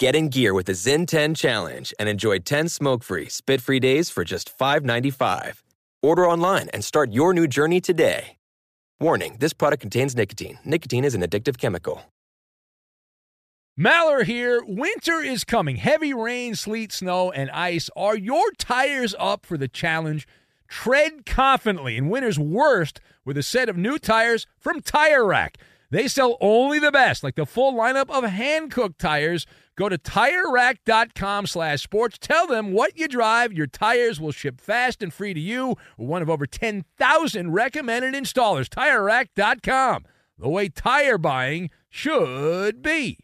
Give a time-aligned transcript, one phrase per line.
[0.00, 4.24] Get in gear with the Zyn 10 Challenge and enjoy 10 smoke-free, spit-free days for
[4.24, 5.62] just $5.95.
[6.02, 8.36] Order online and start your new journey today.
[8.98, 10.58] Warning, this product contains nicotine.
[10.64, 12.02] Nicotine is an addictive chemical.
[13.78, 14.64] Maller here.
[14.66, 15.76] Winter is coming.
[15.76, 17.88] Heavy rain, sleet, snow, and ice.
[17.96, 20.26] Are your tires up for the challenge?
[20.68, 25.56] Tread confidently in winter's worst with a set of new tires from Tire Rack.
[25.94, 29.46] They sell only the best, like the full lineup of Hankook tires.
[29.76, 32.18] Go to TireRack.com slash sports.
[32.18, 33.52] Tell them what you drive.
[33.52, 35.76] Your tires will ship fast and free to you.
[35.96, 38.68] One of over 10,000 recommended installers.
[38.68, 40.04] TireRack.com.
[40.36, 43.23] The way tire buying should be.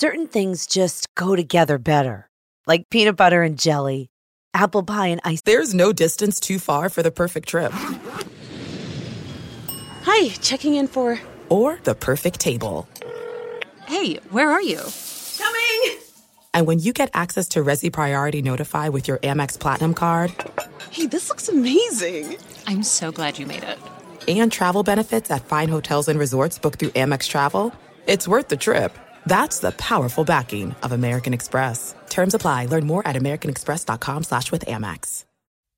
[0.00, 2.30] Certain things just go together better,
[2.68, 4.10] like peanut butter and jelly,
[4.54, 5.40] apple pie and ice.
[5.44, 7.72] There's no distance too far for the perfect trip.
[10.02, 11.18] Hi, checking in for.
[11.48, 12.88] Or the perfect table.
[13.88, 14.80] Hey, where are you?
[15.36, 15.98] Coming!
[16.54, 20.32] And when you get access to Resy Priority Notify with your Amex Platinum card.
[20.92, 22.36] Hey, this looks amazing!
[22.68, 23.80] I'm so glad you made it.
[24.28, 27.74] And travel benefits at fine hotels and resorts booked through Amex Travel.
[28.06, 28.96] It's worth the trip.
[29.28, 31.94] That's the powerful backing of American Express.
[32.08, 32.64] Terms apply.
[32.64, 35.26] Learn more at americanexpress.com slash with Amex.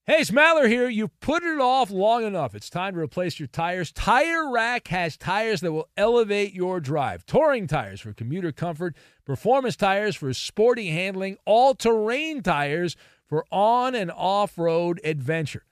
[0.06, 0.88] Hey, it's Maller here.
[0.88, 2.54] You've put it off long enough.
[2.54, 3.90] It's time to replace your tires.
[3.90, 7.26] Tire Rack has tires that will elevate your drive.
[7.26, 12.96] Touring tires for commuter comfort, performance tires for sporty handling, all-terrain tires
[13.28, 15.64] for on and off-road adventure.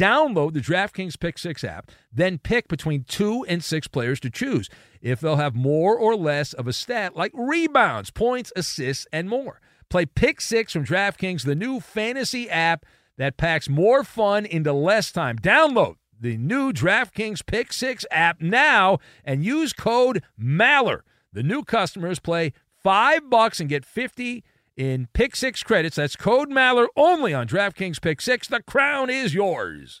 [0.00, 4.70] download the DraftKings Pick Six app, then pick between two and six players to choose
[5.02, 9.60] if they'll have more or less of a stat like rebounds, points, assists, and more.
[9.90, 12.86] Play Pick Six from DraftKings, the new fantasy app
[13.18, 15.38] that packs more fun into less time.
[15.38, 21.04] Download the new DraftKings Pick Six app now and use code MALLER.
[21.34, 24.42] The new customers play five bucks and get 50
[24.80, 25.96] in Pick Six credits.
[25.96, 28.48] That's code Maller only on DraftKings Pick Six.
[28.48, 30.00] The crown is yours.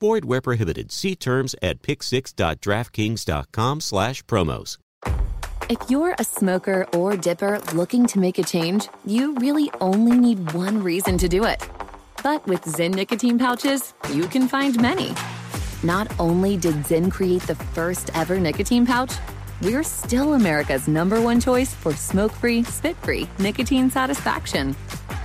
[0.00, 0.90] Void where prohibited.
[0.92, 4.78] See terms at picksix.draftkings.com slash promos.
[5.68, 10.52] If you're a smoker or dipper looking to make a change, you really only need
[10.52, 11.64] one reason to do it.
[12.24, 15.14] But with Zyn nicotine pouches, you can find many.
[15.82, 19.12] Not only did Zyn create the first ever nicotine pouch,
[19.62, 24.74] we're still America's number one choice for smoke free, spit free nicotine satisfaction.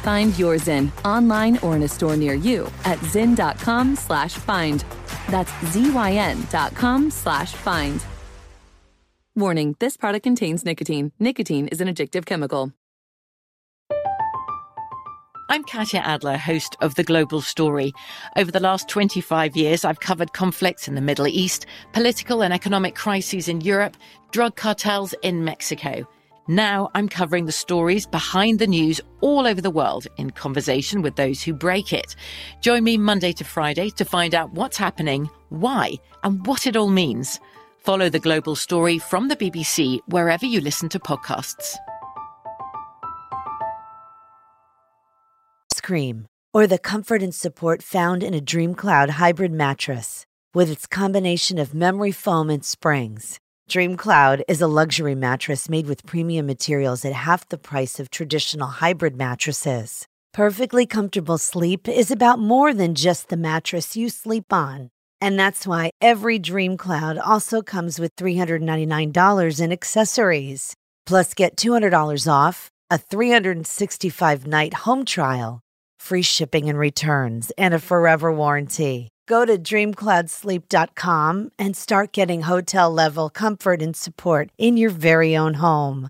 [0.00, 4.84] Find your Zyn online or in a store near you at zyn.com slash find.
[5.28, 8.04] That's Z-Y-N dot com slash find.
[9.36, 11.12] Warning, this product contains nicotine.
[11.18, 12.72] Nicotine is an addictive chemical.
[15.50, 17.92] I'm Katya Adler, host of The Global Story.
[18.36, 22.94] Over the last 25 years, I've covered conflicts in the Middle East, political and economic
[22.94, 23.96] crises in Europe,
[24.30, 26.06] drug cartels in Mexico.
[26.50, 31.14] Now I'm covering the stories behind the news all over the world in conversation with
[31.14, 32.16] those who break it.
[32.60, 35.92] Join me Monday to Friday to find out what's happening, why,
[36.24, 37.38] and what it all means.
[37.78, 41.76] Follow the global story from the BBC wherever you listen to podcasts.
[45.72, 50.26] Scream, or the comfort and support found in a Dream Cloud hybrid mattress.
[50.52, 53.38] With its combination of memory foam and springs,
[53.70, 58.10] Dream Cloud is a luxury mattress made with premium materials at half the price of
[58.10, 60.08] traditional hybrid mattresses.
[60.32, 64.90] Perfectly comfortable sleep is about more than just the mattress you sleep on.
[65.20, 70.74] And that's why every Dream Cloud also comes with $399 in accessories.
[71.06, 75.60] Plus, get $200 off, a 365 night home trial,
[76.00, 79.10] free shipping and returns, and a forever warranty.
[79.30, 85.54] Go to dreamcloudsleep.com and start getting hotel level comfort and support in your very own
[85.54, 86.08] home.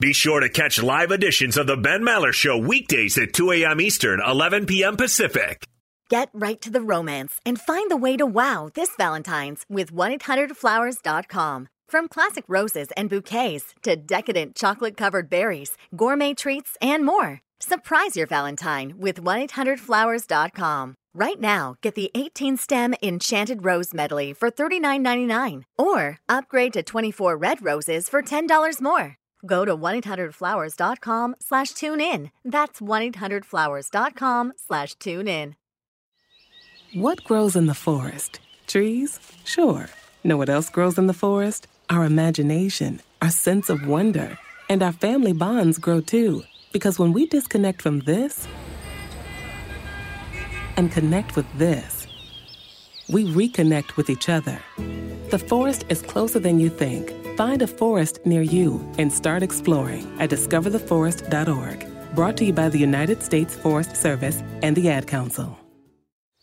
[0.00, 3.78] Be sure to catch live editions of The Ben Maller Show weekdays at 2 a.m.
[3.78, 4.96] Eastern, 11 p.m.
[4.96, 5.66] Pacific.
[6.08, 11.68] Get right to the romance and find the way to wow this Valentine's with 1-800-Flowers.com.
[11.90, 17.42] From classic roses and bouquets to decadent chocolate covered berries, gourmet treats, and more.
[17.60, 20.94] Surprise your Valentine with 1-800-Flowers.com.
[21.14, 27.36] Right now, get the 18 stem Enchanted Rose Medley for $39.99 or upgrade to 24
[27.36, 29.18] red roses for $10 more.
[29.44, 32.30] Go to 1-800-Flowers.com slash tune in.
[32.46, 35.56] That's 1-800-Flowers.com slash tune in.
[36.94, 38.40] What grows in the forest?
[38.66, 39.18] Trees?
[39.44, 39.90] Sure.
[40.24, 41.66] Know what else grows in the forest?
[41.90, 44.38] Our imagination, our sense of wonder,
[44.70, 46.44] and our family bonds grow too.
[46.72, 48.46] Because when we disconnect from this
[50.82, 52.08] and connect with this,
[53.08, 54.60] we reconnect with each other.
[55.30, 57.14] The forest is closer than you think.
[57.36, 62.14] Find a forest near you and start exploring at discovertheforest.org.
[62.16, 65.56] Brought to you by the United States Forest Service and the Ad Council.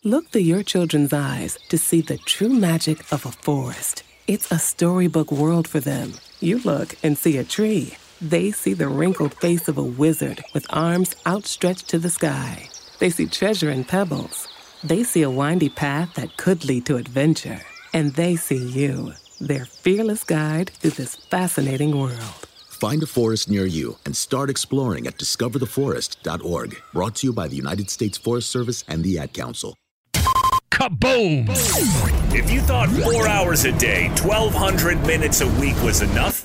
[0.04, 4.02] Look through your children's eyes to see the true magic of a forest.
[4.26, 6.14] It's a storybook world for them.
[6.40, 7.96] You look and see a tree.
[8.22, 12.70] They see the wrinkled face of a wizard with arms outstretched to the sky.
[13.00, 14.46] They see treasure in pebbles.
[14.84, 17.60] They see a windy path that could lead to adventure.
[17.94, 22.46] And they see you, their fearless guide through this fascinating world.
[22.68, 26.82] Find a forest near you and start exploring at discovertheforest.org.
[26.92, 29.74] Brought to you by the United States Forest Service and the Ad Council.
[30.70, 31.46] Kaboom!
[32.34, 36.44] If you thought four hours a day, 1,200 minutes a week was enough,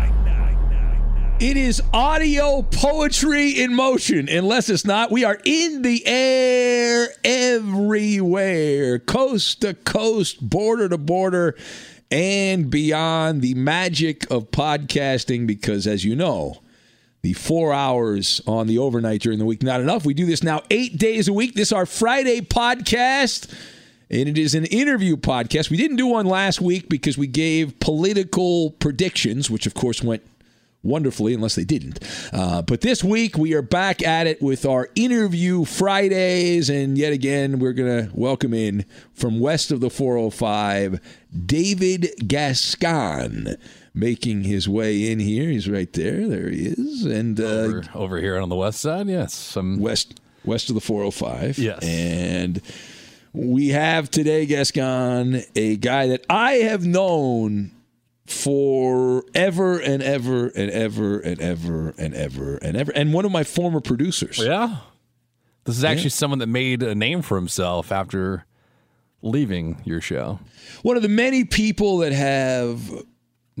[1.41, 4.29] It is audio poetry in motion.
[4.29, 11.57] Unless it's not, we are in the air everywhere, coast to coast, border to border,
[12.11, 13.41] and beyond.
[13.41, 16.61] The magic of podcasting, because as you know,
[17.23, 20.05] the four hours on the overnight during the week, not enough.
[20.05, 21.55] We do this now eight days a week.
[21.55, 23.51] This is our Friday podcast.
[24.11, 25.71] And it is an interview podcast.
[25.71, 30.21] We didn't do one last week because we gave political predictions, which of course went
[30.83, 31.99] wonderfully, unless they didn't.
[32.33, 36.69] Uh, but this week, we are back at it with our interview Fridays.
[36.69, 40.99] And yet again, we're going to welcome in from west of the 405,
[41.45, 43.55] David Gascon.
[43.93, 46.25] Making his way in here, he's right there.
[46.25, 50.21] There he is, and uh, over, over here on the west side, yes, some west
[50.45, 51.57] west of the 405.
[51.57, 52.61] Yes, and
[53.33, 57.71] we have today, Gascon, a guy that I have known
[58.31, 63.43] forever and ever and ever and ever and ever and ever, and one of my
[63.43, 64.39] former producers.
[64.39, 64.77] Yeah,
[65.65, 66.09] this is actually yeah.
[66.09, 68.45] someone that made a name for himself after
[69.21, 70.39] leaving your show.
[70.81, 72.89] One of the many people that have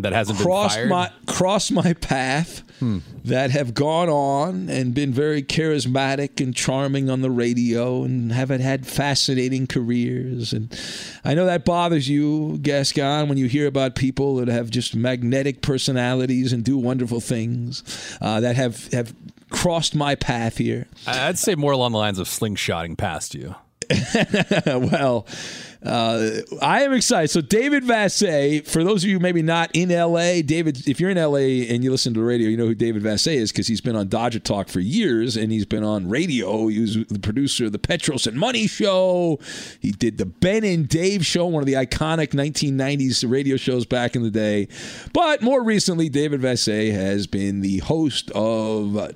[0.01, 2.99] that hasn't crossed my crossed my path hmm.
[3.23, 8.49] that have gone on and been very charismatic and charming on the radio and have
[8.49, 10.77] had fascinating careers and
[11.23, 15.61] I know that bothers you Gascon when you hear about people that have just magnetic
[15.61, 19.13] personalities and do wonderful things uh, that have have
[19.51, 20.87] crossed my path here.
[21.05, 23.55] I'd say more along the lines of slingshotting past you.
[24.65, 25.25] well,
[25.83, 27.29] uh, I am excited.
[27.29, 31.17] So, David Vassegh, for those of you maybe not in LA, David, if you're in
[31.17, 33.81] LA and you listen to the radio, you know who David Vassegh is because he's
[33.81, 36.67] been on Dodger Talk for years and he's been on radio.
[36.67, 39.39] He was the producer of the Petros and Money Show.
[39.79, 44.15] He did the Ben and Dave Show, one of the iconic 1990s radio shows back
[44.15, 44.67] in the day.
[45.13, 49.11] But more recently, David Vassegh has been the host of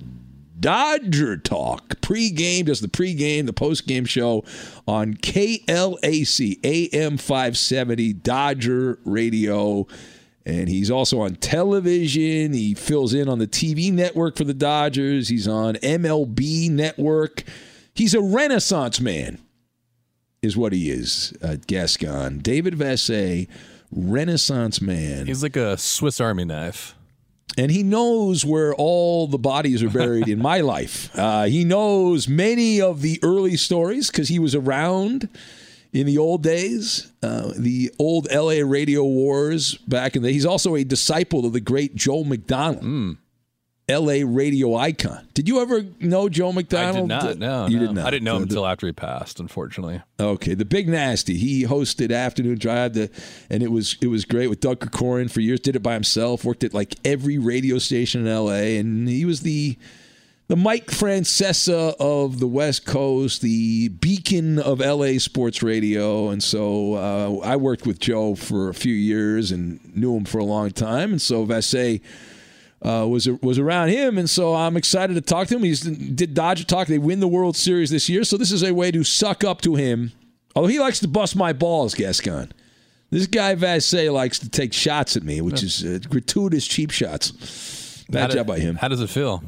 [0.58, 4.44] Dodger Talk pregame, does the pregame, the postgame show
[4.86, 9.86] on KLAC AM 570 Dodger Radio.
[10.44, 12.52] And he's also on television.
[12.52, 15.28] He fills in on the TV network for the Dodgers.
[15.28, 17.42] He's on MLB Network.
[17.94, 19.38] He's a renaissance man,
[20.42, 22.38] is what he is, uh, Gascon.
[22.38, 23.48] David Vassegh,
[23.90, 25.26] renaissance man.
[25.26, 26.95] He's like a Swiss Army knife
[27.58, 31.10] and he knows where all the bodies are buried in my life.
[31.26, 35.28] Uh, he knows many of the early stories because he was around
[35.92, 40.30] in the old days, uh, the old LA radio wars back in the.
[40.30, 42.84] He's also a disciple of the great Joe McDonald.
[42.84, 43.16] Mm.
[43.88, 44.24] L.A.
[44.24, 45.28] radio icon.
[45.32, 47.12] Did you ever know Joe McDonald?
[47.12, 47.38] I did not.
[47.38, 47.86] No, you no.
[47.86, 48.06] did not.
[48.06, 49.38] I didn't know him until after he passed.
[49.38, 50.02] Unfortunately.
[50.18, 51.36] Okay, the Big Nasty.
[51.36, 53.10] He hosted Afternoon Drive, the,
[53.48, 55.60] and it was it was great with Doug Krikorian for years.
[55.60, 56.44] Did it by himself.
[56.44, 58.78] Worked at like every radio station in L.A.
[58.78, 59.78] and he was the
[60.48, 66.28] the Mike Francesa of the West Coast, the beacon of LA sports radio.
[66.28, 70.38] And so uh, I worked with Joe for a few years and knew him for
[70.38, 71.12] a long time.
[71.12, 72.00] And so Vassegh
[72.82, 75.62] uh, was was around him, and so I'm excited to talk to him.
[75.62, 76.88] He did Dodger talk.
[76.88, 79.60] They win the World Series this year, so this is a way to suck up
[79.62, 80.12] to him.
[80.54, 82.52] Although he likes to bust my balls, Gascon.
[83.10, 88.04] This guy Vassegh likes to take shots at me, which is uh, gratuitous cheap shots.
[88.08, 88.76] Bad job by him.
[88.76, 89.42] How does it feel?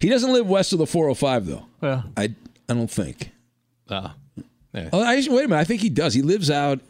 [0.00, 1.66] He doesn't live west of the 405, though.
[1.82, 2.34] Yeah, I
[2.68, 3.30] I don't think.
[3.88, 4.14] Ah.
[4.74, 4.90] Yeah.
[4.92, 5.56] Oh, I, wait a minute.
[5.56, 6.14] I think he does.
[6.14, 6.80] He lives out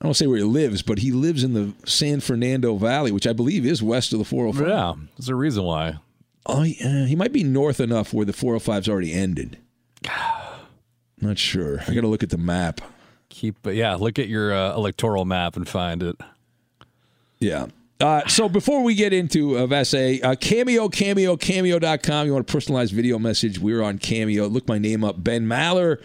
[0.00, 3.26] I don't say where he lives, but he lives in the San Fernando Valley, which
[3.26, 4.68] I believe is west of the 405.
[4.68, 5.98] Yeah, there's a reason why.
[6.46, 9.58] Oh, yeah, he might be north enough where the 405's already ended.
[11.20, 11.80] Not sure.
[11.86, 12.80] I got to look at the map.
[13.28, 16.16] Keep, but yeah, look at your uh, electoral map and find it.
[17.40, 17.66] Yeah.
[18.00, 22.26] Uh, so before we get into uh, Vassegh, uh, Cameo, Cameo, Cameo.com.
[22.26, 23.58] You want a personalized video message?
[23.58, 24.46] We're on Cameo.
[24.46, 26.00] Look my name up, Ben Maller.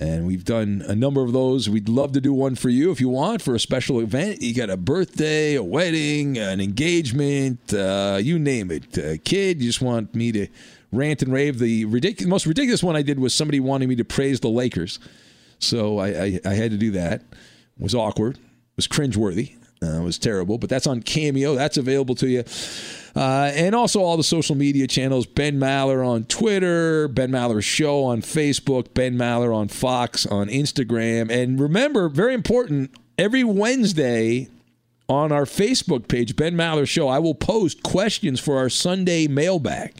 [0.00, 1.68] And we've done a number of those.
[1.68, 4.42] We'd love to do one for you if you want for a special event.
[4.42, 8.98] You got a birthday, a wedding, an engagement, uh, you name it.
[8.98, 10.48] A kid, you just want me to
[10.90, 11.60] rant and rave.
[11.60, 14.98] The ridiculous, most ridiculous one I did was somebody wanting me to praise the Lakers.
[15.60, 17.20] So I, I, I had to do that.
[17.20, 18.36] It was awkward.
[18.36, 19.54] It was cringeworthy.
[19.80, 21.54] Uh, it was terrible, but that's on Cameo.
[21.54, 22.44] That's available to you.
[23.16, 28.02] Uh, and also all the social media channels Ben Maller on Twitter, Ben Maller Show
[28.04, 31.30] on Facebook, Ben Maller on Fox on Instagram.
[31.30, 34.48] And remember, very important, every Wednesday
[35.08, 39.94] on our Facebook page, Ben Maller Show, I will post questions for our Sunday mailbag.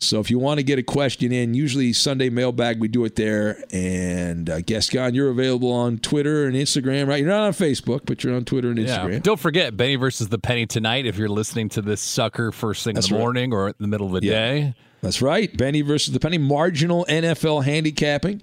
[0.00, 3.16] So if you want to get a question in, usually Sunday mailbag, we do it
[3.16, 3.62] there.
[3.72, 7.18] And uh, Gascon, you're available on Twitter and Instagram, right?
[7.18, 9.12] You're not on Facebook, but you're on Twitter and Instagram.
[9.14, 9.18] Yeah.
[9.18, 11.04] Don't forget Benny versus the Penny tonight.
[11.04, 13.24] If you're listening to this sucker first thing That's in the right.
[13.24, 14.32] morning or in the middle of the Yeah.
[14.32, 15.54] day, That's right.
[15.56, 18.40] Benny versus the Penny, marginal NFL handicapping.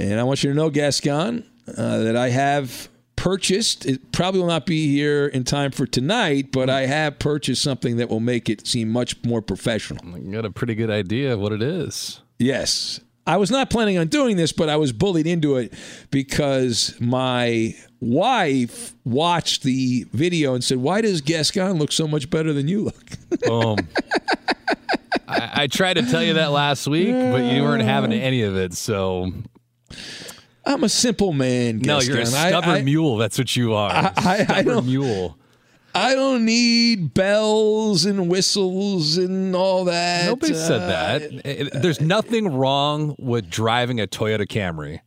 [0.00, 1.44] And I want you to know, Gascon,
[1.76, 2.88] uh, that I have
[3.22, 3.86] purchased.
[3.86, 7.96] It probably will not be here in time for tonight, but I have purchased something
[7.98, 10.18] that will make it seem much more professional.
[10.18, 12.20] you got a pretty good idea of what it is.
[12.40, 12.98] Yes.
[13.24, 15.72] I was not planning on doing this, but I was bullied into it
[16.10, 22.52] because my wife watched the video and said, Why does Gascon look so much better
[22.52, 23.06] than you look?
[23.46, 23.76] Boom.
[25.28, 28.56] I, I tried to tell you that last week, but you weren't having any of
[28.56, 28.74] it.
[28.74, 29.30] So
[30.64, 31.78] I'm a simple man.
[31.78, 32.38] no, you're a Gascon.
[32.40, 33.16] I- stubborn I- mule.
[33.16, 33.90] That's what you are.
[33.90, 35.38] I- I- stubborn don't- mule.
[35.94, 40.24] I don't need bells and whistles and all that.
[40.26, 41.22] Nobody said Uh, that.
[41.22, 45.00] It- it- There's nothing wrong with driving a Toyota Camry.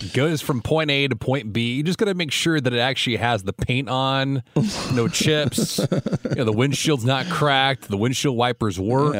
[0.00, 1.74] It goes from point A to point B.
[1.74, 4.42] You just got to make sure that it actually has the paint on,
[4.94, 5.78] no chips.
[5.78, 7.88] you know, the windshield's not cracked.
[7.88, 9.14] The windshield wipers work.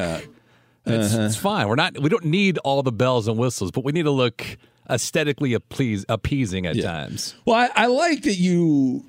[0.87, 1.23] It's, Uh-huh.
[1.25, 1.69] it's fine.
[1.69, 1.99] We're not.
[2.01, 4.57] We don't need all the bells and whistles, but we need to look
[4.89, 7.35] aesthetically appease, appeasing at times.
[7.45, 9.05] Well, I, I like that you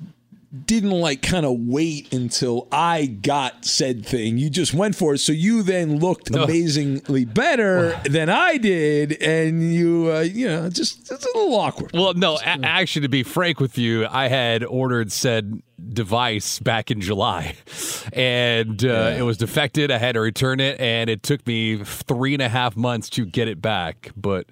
[0.66, 4.38] didn't like kind of wait until I got said thing.
[4.38, 5.20] You just went for it.
[5.20, 6.44] So you then looked No.
[6.44, 11.92] amazingly better than I did, and you, uh, you know, just it's a little awkward.
[11.94, 16.92] Well, no, a- actually, to be frank with you, I had ordered said device back
[16.92, 17.56] in July,
[18.13, 19.90] and uh, it was defected.
[19.90, 23.25] I had to return it, and it took me three and a half months to
[23.25, 24.12] get it back.
[24.18, 24.48] But,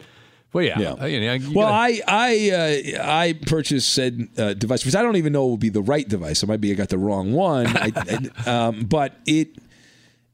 [0.53, 1.05] well, yeah, Yeah.
[1.05, 5.01] you know, you Well, gotta- I I uh, I purchased said uh, device because I
[5.03, 6.41] don't even know it would be the right device.
[6.43, 9.49] It might be I got the wrong one, I, I- um, but it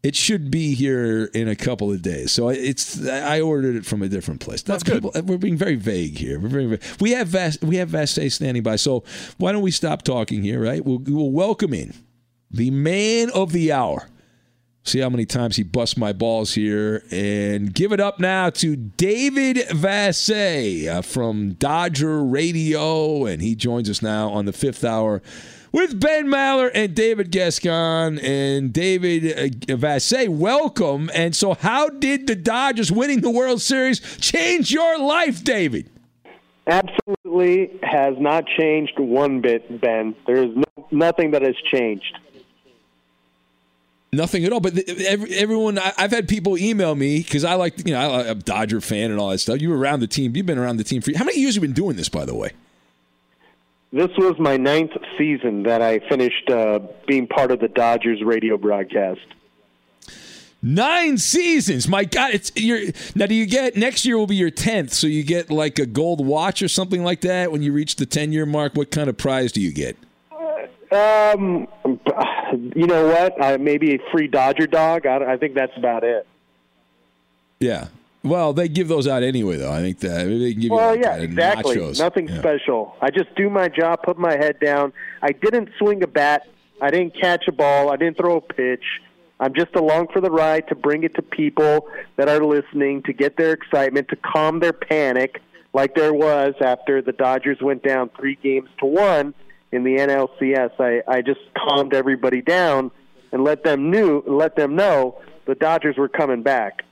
[0.03, 2.31] it should be here in a couple of days.
[2.31, 4.61] So it's I ordered it from a different place.
[4.61, 5.03] That's good.
[5.03, 6.39] we're being very vague here.
[6.39, 8.75] We're very we have Vas, we have Vassegh standing by.
[8.75, 9.03] So
[9.37, 10.63] why don't we stop talking here?
[10.63, 10.85] Right?
[10.85, 11.93] We'll, we'll welcome in
[12.51, 14.07] the man of the hour.
[14.85, 17.03] See how many times he busts my balls here.
[17.09, 23.25] And give it up now to David Vassegh uh, from Dodger Radio.
[23.25, 25.23] And he joins us now on the fifth hour
[25.71, 28.19] with Ben Maller and David Gascon.
[28.19, 31.09] And David uh, Vassegh, welcome.
[31.15, 35.89] And so, how did the Dodgers winning the World Series change your life, David?
[36.67, 40.15] Absolutely has not changed one bit, Ben.
[40.27, 42.19] There is no, nothing that has changed.
[44.13, 44.59] Nothing at all.
[44.59, 47.99] But the, every, everyone, I, I've had people email me because I like, you know,
[47.99, 49.61] I, I'm a Dodger fan and all that stuff.
[49.61, 50.35] You were around the team.
[50.35, 52.25] You've been around the team for how many years have you been doing this, by
[52.25, 52.51] the way?
[53.91, 58.57] This was my ninth season that I finished uh, being part of the Dodgers radio
[58.57, 59.21] broadcast.
[60.61, 61.87] Nine seasons.
[61.87, 63.27] My God, it's you're now.
[63.27, 64.93] Do you get next year will be your tenth?
[64.93, 68.07] So you get like a gold watch or something like that when you reach the
[68.07, 68.73] ten year mark.
[68.73, 69.95] What kind of prize do you get?
[70.91, 71.67] Um,
[72.75, 73.41] you know what?
[73.41, 75.05] Uh, maybe a free Dodger dog.
[75.05, 76.27] I, I think that's about it.
[77.59, 77.87] Yeah.
[78.23, 79.71] Well, they give those out anyway, though.
[79.71, 81.75] I think that maybe they can give you Well, like, yeah, uh, exactly.
[81.77, 81.99] nachos.
[81.99, 82.39] Nothing Yeah.
[82.39, 82.95] special.
[83.01, 84.93] I just do my job, put my head down.
[85.21, 86.47] I didn't swing a bat.
[86.81, 87.91] I didn't catch a ball.
[87.91, 88.83] I didn't throw a pitch.
[89.39, 93.13] I'm just along for the ride to bring it to people that are listening, to
[93.13, 95.41] get their excitement, to calm their panic,
[95.73, 99.33] like there was after the Dodgers went down three games to one
[99.75, 100.79] in the NLCS.
[100.79, 102.91] I, I just calmed everybody down
[103.31, 106.83] and let them knew, let them know the Dodgers were coming back.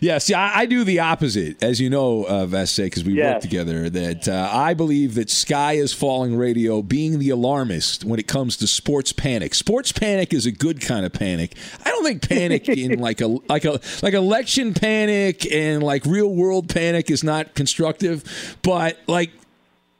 [0.00, 3.40] Yeah, see, I, I do the opposite, as you know, uh, Vassegh, because we work
[3.40, 3.88] together.
[3.88, 8.56] That uh, I believe that Sky is Falling Radio, being the alarmist when it comes
[8.58, 9.54] to sports panic.
[9.54, 11.54] Sports panic is a good kind of panic.
[11.84, 16.28] I don't think panic in like a like a like election panic and like real
[16.28, 19.30] world panic is not constructive, but like.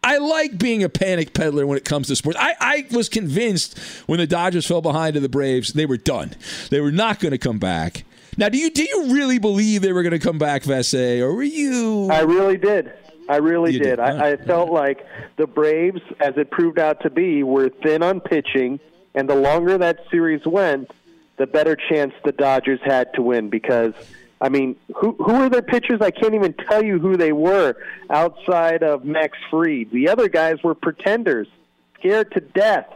[0.06, 2.38] I like being a panic peddler when it comes to sports.
[2.40, 6.34] I, I was convinced when the Dodgers fell behind to the Braves, they were done.
[6.70, 8.04] They were not going to come back.
[8.36, 11.34] Now, do you do you really believe they were going to come back, Vassegh, or
[11.34, 12.08] were you?
[12.10, 12.92] I really did.
[13.28, 13.96] I really You did.
[13.96, 13.98] did.
[13.98, 15.04] I, I felt like
[15.36, 18.78] the Braves, as it proved out to be, were thin on pitching,
[19.16, 20.88] and the longer that series went,
[21.36, 23.50] the better chance the Dodgers had to win.
[23.50, 23.94] Because,
[24.40, 26.00] I mean, who who are their pitchers?
[26.00, 27.76] I can't even tell you who they were
[28.10, 29.90] outside of Max Fried.
[29.90, 31.48] The other guys were pretenders,
[31.98, 32.86] scared to death.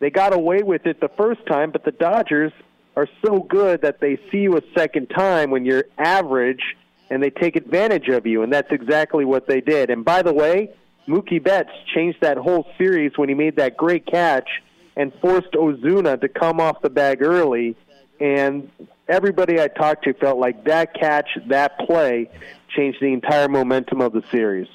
[0.00, 2.52] They got away with it the first time, but the Dodgers
[2.96, 6.76] are so good that they see you a second time when you're average
[7.10, 9.90] and they take advantage of you, and that's exactly what they did.
[9.90, 10.70] And by the way,
[11.06, 14.48] Mookie Betts changed that whole series when he made that great catch
[14.96, 17.76] and forced Ozuna to come off the bag early.
[18.20, 18.68] And
[19.08, 22.30] everybody I talked to felt like that catch, that play,
[22.68, 24.68] changed the entire momentum of the series.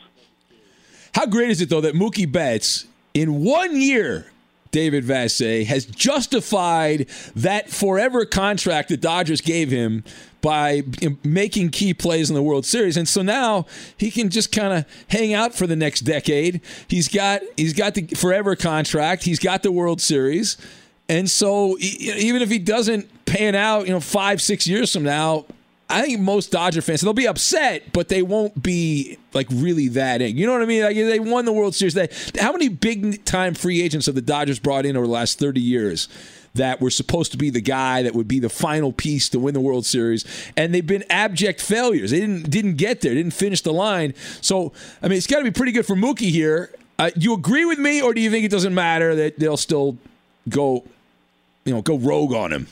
[1.13, 4.31] How great is it though that Mookie Betts in one year
[4.71, 10.03] David Vassegh has justified that forever contract the Dodgers gave him
[10.41, 10.83] by
[11.23, 13.65] making key plays in the World Series, and so now
[13.95, 16.59] he can just kind of hang out for the next decade.
[16.87, 19.23] He's got he's got the forever contract.
[19.23, 20.57] He's got the World Series,
[21.07, 25.45] and so even if he doesn't pan out, you know, five six years from now,
[25.89, 30.21] I think most Dodger fans they'll be upset, but they won't be like really that
[30.21, 30.37] in.
[30.37, 30.83] You know what I mean?
[30.83, 31.93] Like they won the World Series.
[31.93, 35.39] They, how many big time free agents have the Dodgers brought in over the last
[35.39, 36.07] thirty years?
[36.55, 39.55] that were supposed to be the guy that would be the final piece to win
[39.55, 40.23] the World Series,
[40.55, 42.11] and they've been abject failures.
[42.11, 44.13] They didn't didn't get there, didn't finish the line.
[44.39, 46.69] So I mean, it's got to be pretty good for Mookie here.
[46.99, 49.97] Uh, you agree with me, or do you think it doesn't matter that they'll still
[50.47, 50.83] go,
[51.65, 52.67] you know, go rogue on him?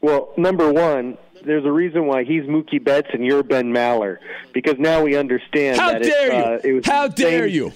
[0.00, 4.18] Well, number one, there's a reason why he's Mookie Betts and you're Ben Maller
[4.52, 5.78] because now we understand.
[5.78, 6.42] How that dare it, you?
[6.42, 7.72] Uh, it was How dare you?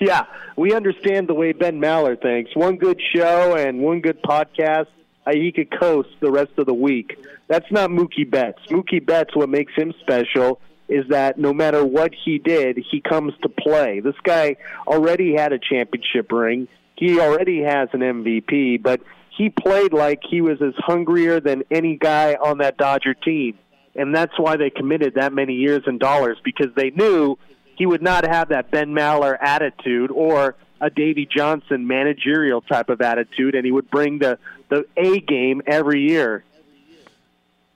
[0.00, 0.24] Yeah,
[0.56, 2.54] we understand the way Ben Maller thinks.
[2.54, 4.88] One good show and one good podcast,
[5.26, 7.18] uh, he could coast the rest of the week.
[7.48, 8.60] That's not Mookie Betts.
[8.68, 13.32] Mookie Betts, what makes him special is that no matter what he did, he comes
[13.42, 14.00] to play.
[14.00, 16.68] This guy already had a championship ring.
[16.96, 19.00] He already has an MVP, but
[19.36, 23.58] he played like he was as hungrier than any guy on that Dodger team.
[23.94, 27.36] And that's why they committed that many years and dollars because they knew
[27.76, 33.00] he would not have that Ben Maller attitude or a Davey Johnson managerial type of
[33.00, 36.44] attitude, and he would bring the the A game every year.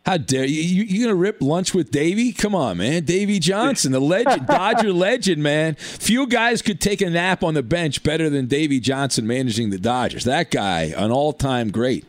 [0.07, 0.63] How dare you?
[0.63, 2.33] You, you gonna rip lunch with Davey?
[2.33, 3.05] Come on, man.
[3.05, 5.75] Davey Johnson, the legend, Dodger legend, man.
[5.75, 9.79] Few guys could take a nap on the bench better than Davey Johnson managing the
[9.79, 10.25] Dodgers.
[10.25, 12.07] That guy, an all-time great.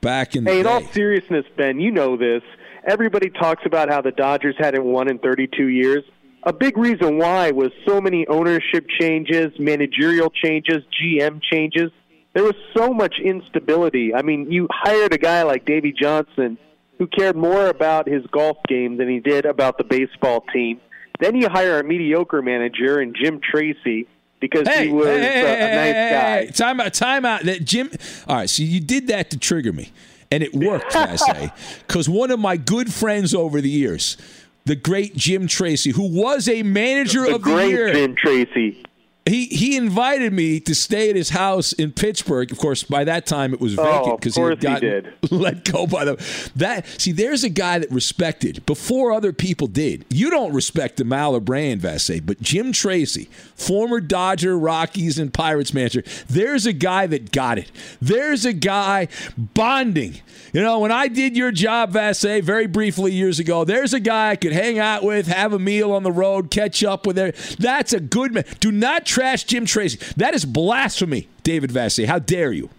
[0.00, 0.70] Back in the hey, in day.
[0.70, 2.42] all seriousness, Ben, you know this.
[2.84, 6.04] Everybody talks about how the Dodgers hadn't won in 32 years.
[6.44, 11.90] A big reason why was so many ownership changes, managerial changes, GM changes.
[12.32, 14.14] There was so much instability.
[14.14, 16.56] I mean, you hired a guy like Davey Johnson
[16.98, 20.80] who cared more about his golf game than he did about the baseball team.
[21.20, 24.06] Then you hire a mediocre manager and Jim Tracy
[24.40, 26.52] because hey, he was hey, uh, hey, a, a nice guy.
[26.52, 27.42] Time out, time out.
[27.42, 27.90] That Jim.
[28.26, 29.90] All right, so you did that to trigger me,
[30.30, 31.52] and it worked, I say,
[31.86, 34.16] because one of my good friends over the years,
[34.64, 38.84] the great Jim Tracy, who was a manager the of the great year, Jim Tracy.
[39.28, 42.50] He he invited me to stay at his house in Pittsburgh.
[42.50, 45.12] Of course, by that time it was Oh, vacant because had he did.
[45.30, 46.86] let go by the that.
[47.00, 50.04] See, there's a guy that respected before other people did.
[50.10, 55.72] You don't respect the Maller brand, Vassegh, but Jim Tracy, former Dodger, Rockies, and Pirates
[55.74, 57.70] manager, there's a guy that got it.
[58.00, 60.20] There's a guy bonding.
[60.52, 64.30] You know, when I did your job, Vassegh, very briefly years ago, there's a guy
[64.30, 67.16] I could hang out with, have a meal on the road, catch up with.
[67.16, 68.44] There, that's a good man.
[68.60, 69.98] Do not trash Jim Tracy.
[70.16, 72.06] That is blasphemy, David Vassegh.
[72.06, 72.70] How dare you?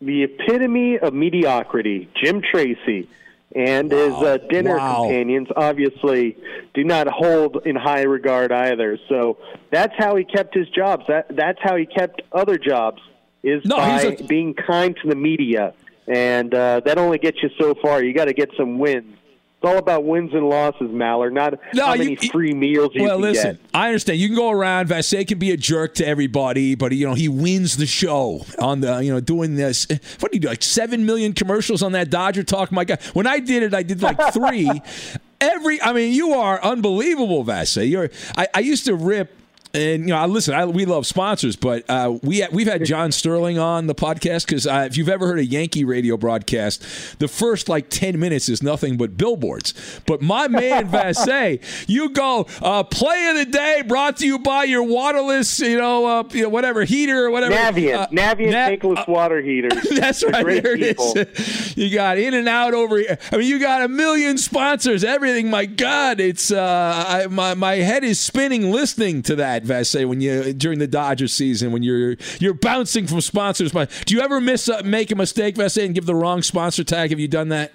[0.00, 3.08] The epitome of mediocrity, Jim Tracy.
[3.54, 5.02] And his uh, dinner Wow.
[5.02, 6.36] companions obviously
[6.74, 8.98] do not hold in high regard either.
[9.08, 9.36] So
[9.70, 11.04] that's how he kept his jobs.
[11.08, 13.00] That that's how he kept other jobs
[13.42, 15.74] is No, by a- being kind to the media,
[16.08, 18.02] and uh, that only gets you so far.
[18.02, 19.16] You got to get some wins.
[19.62, 23.04] It's all about wins and losses, Maller, not No, how you- many free meals you
[23.04, 23.60] well, can listen, get.
[23.72, 24.18] I understand.
[24.18, 24.88] You can go around.
[24.88, 28.80] Vassegh can be a jerk to everybody, but you know he wins the show on
[28.80, 29.86] the you know doing this.
[30.18, 30.48] What do you do?
[30.48, 32.72] Like seven million commercials on that Dodger talk.
[32.72, 34.68] My God, when I did it, I did like three.
[35.40, 37.88] Every, I mean, you are unbelievable, Vassegh.
[37.88, 38.10] You're.
[38.36, 39.32] I, I used to rip.
[39.74, 40.52] And you know, I listen.
[40.54, 44.66] I, we love sponsors, but uh, we we've had John Sterling on the podcast because
[44.66, 48.62] uh, if you've ever heard a Yankee radio broadcast, the first like ten minutes is
[48.62, 49.72] nothing but billboards.
[50.06, 54.64] But my man Vassegh, you go uh, play of the day brought to you by
[54.64, 57.54] your waterless, you know, uh, you know whatever heater or whatever.
[57.54, 59.72] Navien, Uh, Navien Na- tankless water heaters.
[59.90, 60.44] that's They're right.
[60.44, 61.14] great There it people.
[61.16, 61.71] is.
[61.76, 63.18] You got in and out over here.
[63.30, 65.04] I mean, you got a million sponsors.
[65.04, 65.50] Everything.
[65.50, 69.64] My God, it's uh, I, my my head is spinning listening to that.
[69.64, 73.72] Vassegh, when you during the Dodgers season when you're you're bouncing from sponsors.
[73.72, 77.10] Do you ever miss uh, make a mistake, Vassegh, and give the wrong sponsor tag?
[77.10, 77.72] Have you done that?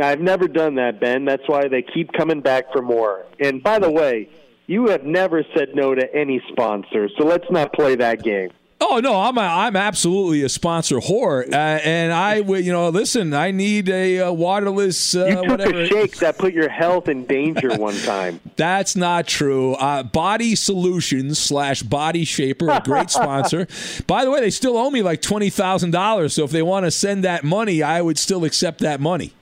[0.00, 1.24] I've never done that, Ben.
[1.24, 3.26] That's why they keep coming back for more.
[3.40, 4.28] And by the way,
[4.66, 8.50] you have never said no to any sponsor, so let's not play that game.
[8.82, 12.88] Oh no, I'm a, I'm absolutely a sponsor whore, uh, and I would you know
[12.88, 13.34] listen.
[13.34, 15.80] I need a, uh waterless uh, You took whatever.
[15.82, 18.40] a shake that put your health in danger one time.
[18.56, 19.74] That's not true.
[19.74, 23.68] Uh, Body Solutions slash Body Shaper, a great sponsor.
[24.06, 26.32] By the way, they still owe me like twenty thousand dollars.
[26.34, 29.32] So if they want to send that money, I would still accept that money.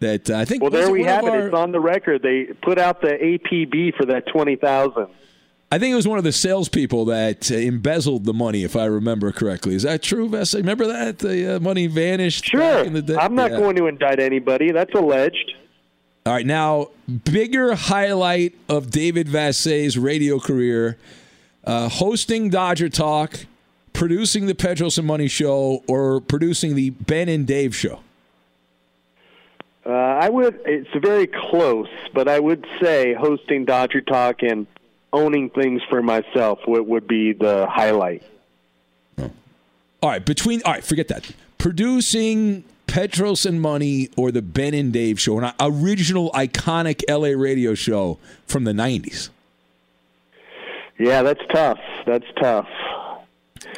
[0.00, 0.60] That uh, I think.
[0.62, 1.30] Well, there we have it.
[1.30, 2.20] our- It's on the record.
[2.22, 5.06] They put out the APB for that twenty thousand.
[5.74, 8.84] I think it was one of the salespeople that uh, embezzled the money, if I
[8.84, 9.74] remember correctly.
[9.74, 10.54] Is that true, Vesa?
[10.58, 12.44] Remember that the uh, money vanished?
[12.44, 12.60] Sure.
[12.60, 13.16] back in the day?
[13.16, 13.56] I'm not Yeah.
[13.56, 14.70] going to indict anybody.
[14.70, 15.54] That's alleged.
[16.26, 16.90] All right, now
[17.24, 20.96] bigger highlight of David Vassegh's radio career:
[21.64, 23.44] uh, hosting Dodger Talk,
[23.92, 27.98] producing the Petros and Money Show, or producing the Ben and Dave Show.
[29.84, 30.56] Uh, I would.
[30.66, 34.68] It's very close, but I would say hosting Dodger Talk and
[35.14, 38.22] owning things for myself would, would be the highlight.
[39.18, 39.30] All
[40.10, 41.30] right, between all right, forget that.
[41.56, 47.74] Producing Petros and Money or the Ben and Dave Show, an original iconic LA radio
[47.74, 49.30] show from the '90s.
[50.98, 51.78] Yeah, that's tough.
[52.06, 52.68] That's tough.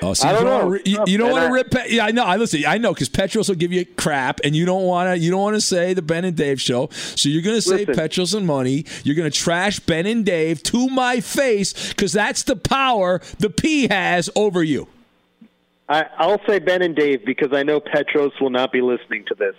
[0.02, 0.66] Oh, see, I don't you know.
[0.66, 1.70] Wanna, you, you don't want to rip.
[1.70, 2.24] Pe- yeah, I know.
[2.24, 2.62] I listen.
[2.66, 5.18] I know because Petros will give you crap, and you don't want to.
[5.18, 6.88] You don't want to say the Ben and Dave show.
[6.90, 8.84] So you're going to say Petros and money.
[9.04, 13.50] You're going to trash Ben and Dave to my face because that's the power the
[13.50, 14.88] P has over you.
[15.88, 19.34] I, I'll say Ben and Dave because I know Petros will not be listening to
[19.34, 19.54] this.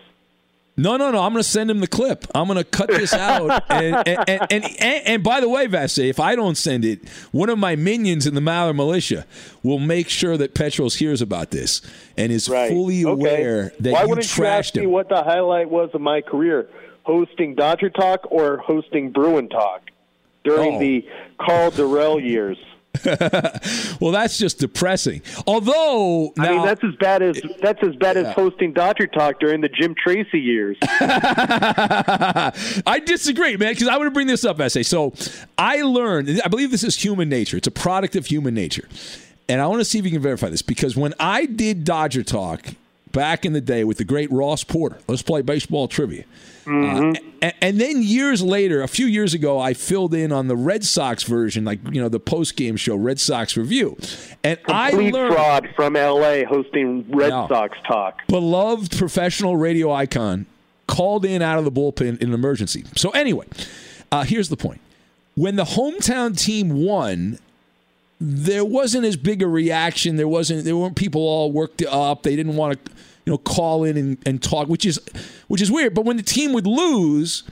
[0.79, 1.23] No, no, no.
[1.23, 2.25] I'm going to send him the clip.
[2.35, 3.63] I'm going to cut this out.
[3.69, 7.57] and, and, and, and, by the way, Vassegh, if I don't send it, one of
[7.57, 9.25] my minions in the Maller Militia
[9.63, 11.81] will make sure that Petros hears about this
[12.15, 15.89] and is fully aware that Why you wouldn't you ask me what the highlight was
[15.93, 16.69] of my career?
[17.03, 19.89] Hosting Dodger Talk or hosting Bruin Talk
[20.43, 20.79] during Oh.
[20.79, 21.07] the
[21.39, 22.57] Karl Dorrell years?
[24.01, 25.21] well, that's just depressing.
[25.45, 28.29] Although, I mean, that's as bad as that's as bad Yeah.
[28.29, 30.77] as hosting Dodger Talk during the Jim Tracy years.
[30.81, 32.51] I
[33.05, 34.83] disagree, man, because I want to bring this up, essay.
[34.83, 35.13] So
[35.57, 37.57] I learned, I believe this is human nature.
[37.57, 38.87] It's a product of human nature.
[39.49, 42.23] And I want to see if you can verify this because when I did Dodger
[42.23, 42.67] Talk
[43.13, 46.25] back in the day with the great Ross Porter, let's play baseball trivia.
[46.67, 50.55] Uh, and, and then years later, a few years ago, I filled in on the
[50.55, 53.97] Red Sox version, like you know the post game show, Red Sox Review,
[54.43, 56.43] and I Complete learned fraud from L.A.
[56.43, 57.47] hosting Red No.
[57.47, 58.27] Sox Talk.
[58.27, 60.45] beloved professional radio icon
[60.87, 62.83] called in out of the bullpen in an emergency.
[62.95, 63.45] So anyway,
[64.11, 64.81] uh, here's the point:
[65.35, 67.39] when the hometown team won,
[68.19, 70.17] there wasn't as big a reaction.
[70.17, 70.65] There wasn't.
[70.65, 72.23] There weren't people all worked up.
[72.23, 72.91] They didn't want to,
[73.27, 75.01] you know, call in and, and talk, which is
[75.49, 75.93] which is weird.
[75.93, 77.43] But when the team would lose.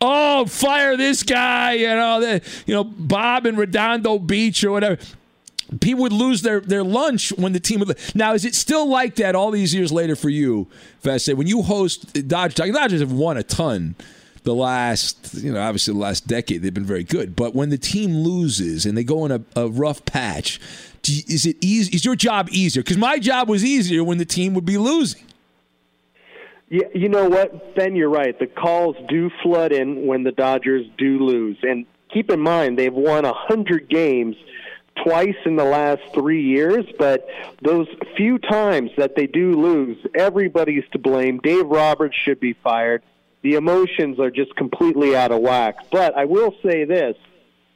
[0.00, 1.72] Oh, fire this guy!
[1.72, 4.96] You know, the, you know Bob in Redondo Beach or whatever
[5.80, 7.98] people would lose their, their lunch when the team would.
[8.14, 10.68] Now, is it still like that all these years later for you,
[11.02, 11.34] Veste?
[11.34, 13.96] When you host Dodgers, Dodgers have won a ton
[14.48, 17.36] the last, you know, obviously the last decade they've been very good.
[17.36, 20.58] But when the team loses and they go in a, a rough patch,
[21.06, 21.94] you- is it easy?
[21.94, 22.82] Is your job easier?
[22.82, 25.22] Because my job was easier when the team would be losing.
[26.70, 27.94] Yeah, you know what, Ben?
[27.94, 28.38] You're right.
[28.38, 32.92] The calls do flood in when the Dodgers do lose, and keep in mind they've
[32.92, 34.34] won a hundred games
[35.04, 36.86] twice in the last three years.
[36.98, 37.28] But
[37.62, 41.38] those few times that they do lose, everybody's to blame.
[41.38, 43.02] Dave Roberts should be fired.
[43.42, 45.76] The emotions are just completely out of whack.
[45.90, 47.16] But I will say this: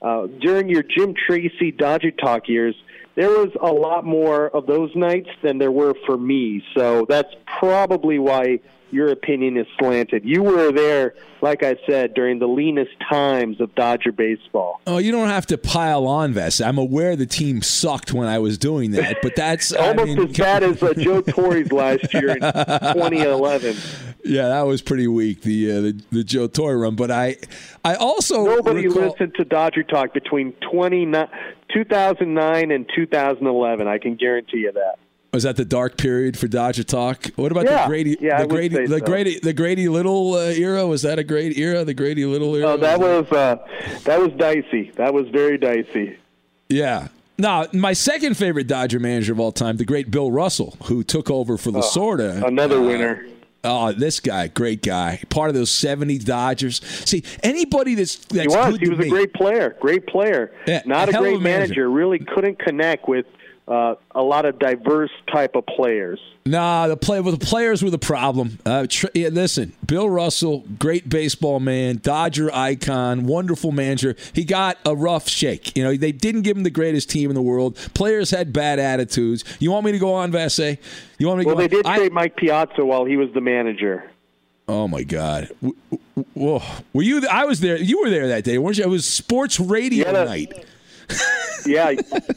[0.01, 2.75] uh, during your Jim Tracy Dodger Talk years,
[3.15, 6.65] there was a lot more of those nights than there were for me.
[6.77, 10.23] So that's probably why your opinion is slanted.
[10.23, 14.83] You were there, like I said, during the leanest times of Dodger baseball.
[14.87, 16.61] Oh, you don't have to pile on, Vest.
[16.61, 20.29] I'm aware the team sucked when I was doing that, but that's I Almost mean-
[20.29, 23.77] as bad as uh, Joe Torre's last year in 2011.
[24.25, 25.43] Yeah, that was pretty weak.
[25.43, 27.37] The uh, the, the Joe Torre run, but I
[27.85, 31.29] I also Nobody recall- listened to Dodger Talk between 29
[31.73, 33.87] 2009 and 2011.
[33.89, 34.97] I can guarantee you that.
[35.33, 37.27] Was that the dark period for Dodger Talk?
[37.37, 37.83] What about Yeah.
[37.85, 38.17] the Grady?
[38.21, 39.05] Yeah, the Grady, the so.
[39.07, 40.87] Grady, the Grady Little uh, era.
[40.87, 41.85] Was that a great era?
[41.85, 42.73] The Grady Little era.
[42.73, 43.57] Oh, that was uh,
[44.05, 44.91] that was dicey.
[44.97, 46.19] That was very dicey.
[46.69, 47.09] Yeah.
[47.39, 51.31] Now, my second favorite Dodger manager of all time, the great Bill Russell, who took
[51.31, 52.47] over for Lasorda.
[52.47, 53.27] another Uh, winner.
[53.65, 55.21] Oh, this guy, great guy.
[55.29, 56.81] Part of those 70 Dodgers.
[57.09, 58.73] See, anybody that's, that's he was.
[58.73, 59.77] good He was a me- great player.
[59.81, 60.53] Great player.
[60.67, 61.69] Yeah, Not a of great a manager.
[61.69, 61.91] manager.
[61.91, 63.27] Really couldn't connect with
[63.69, 66.19] uh, a lot of diverse type of players.
[66.45, 68.59] Nah, the play well, the players were the problem.
[68.67, 74.17] Uh, tr- yeah, listen, Bill Russell, great baseball man, Dodger icon, wonderful manager.
[74.33, 75.77] He got a rough shake.
[75.77, 77.77] You know, they didn't give him the greatest team in the world.
[77.95, 79.45] Players had bad attitudes.
[79.61, 80.79] You want me to go on, Vassegh?
[81.19, 81.83] You want me to Well, go they on?
[81.83, 84.11] did I- trade Mike Piazza while he was the manager.
[84.69, 85.49] Oh my God!
[86.35, 87.27] Whoa, were you?
[87.29, 87.77] I was there.
[87.77, 88.85] You were there that day, weren't you?
[88.85, 90.65] It was sports radio Yeah, that- night.
[91.67, 91.93] Yeah,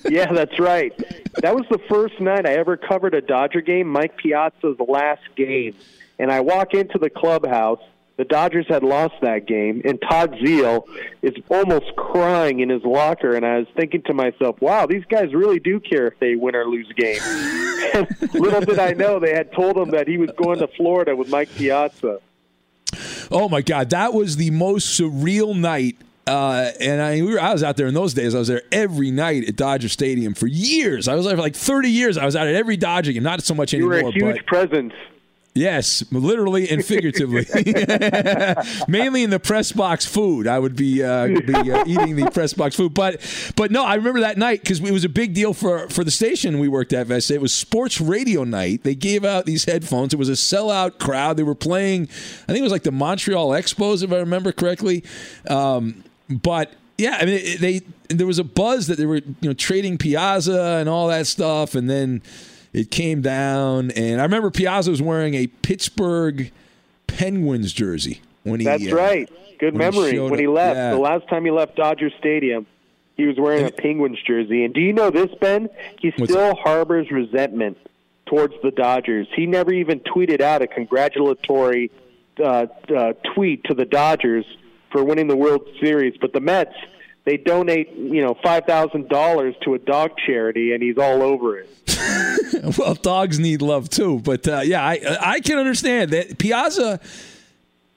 [0.09, 0.93] yeah, that's right.
[1.41, 5.75] That was the first night I ever covered a Dodger game, Mike Piazza's last game.
[6.19, 7.81] And I walk into the clubhouse.
[8.17, 10.85] The Dodgers had lost that game, and Todd Zeile
[11.21, 13.35] is almost crying in his locker.
[13.35, 16.55] And I was thinking to myself, wow, these guys really do care if they win
[16.55, 17.21] or lose games.
[17.93, 21.13] and little did I know they had told him that he was going to Florida
[21.13, 22.19] with Mike Piazza.
[23.29, 25.97] Oh my God, that was the most surreal night.
[26.27, 28.33] Uh, and I, we were, I was out there in those days.
[28.33, 31.07] I was there every night at Dodger Stadium for years.
[31.07, 32.17] I was there for like 30 years.
[32.17, 33.21] I was out at every Dodger game.
[33.23, 34.09] Not so much You were anymore.
[34.09, 34.93] a huge but presence.
[35.53, 37.45] yes, literally and figuratively.
[38.87, 40.47] Mainly in the press box food.
[40.47, 42.93] I would be uh, be uh, eating the press box food.
[42.95, 43.21] But
[43.55, 46.09] but no, I remember that night because it was a big deal for for the
[46.11, 47.05] station we worked at.
[47.07, 47.35] Vesta.
[47.35, 48.83] It was sports radio night.
[48.83, 50.11] They gave out these headphones.
[50.13, 51.37] It was a sellout crowd.
[51.37, 52.03] They were playing.
[52.03, 55.03] I think it was like the Montreal Expos, if I remember correctly.
[55.49, 59.53] Um, but yeah, I mean, they there was a buzz that they were you know
[59.53, 62.21] trading Piazza and all that stuff, and then
[62.73, 63.91] it came down.
[63.91, 66.51] And I remember Piazza was wearing a Pittsburgh
[67.07, 68.65] Penguins jersey when he.
[68.65, 69.29] That's uh, right.
[69.59, 70.11] Good when memory.
[70.11, 70.91] showed when he left, Yeah.
[70.91, 72.65] the last time he left Dodger Stadium,
[73.15, 74.65] he was wearing a Penguins jersey.
[74.65, 75.69] And do you know this, Ben?
[75.99, 77.77] He still harbors resentment
[78.25, 79.27] towards the Dodgers.
[79.33, 81.91] He never even tweeted out a congratulatory
[82.37, 84.45] uh, uh, tweet to the Dodgers
[84.95, 86.73] for winning the World Series, but the Mets.
[87.25, 91.57] They donate, you know, five thousand dollars to a dog charity, and he's all over
[91.57, 92.77] it.
[92.77, 97.01] well, dogs need love too, but uh, yeah, I I can understand that Piazza.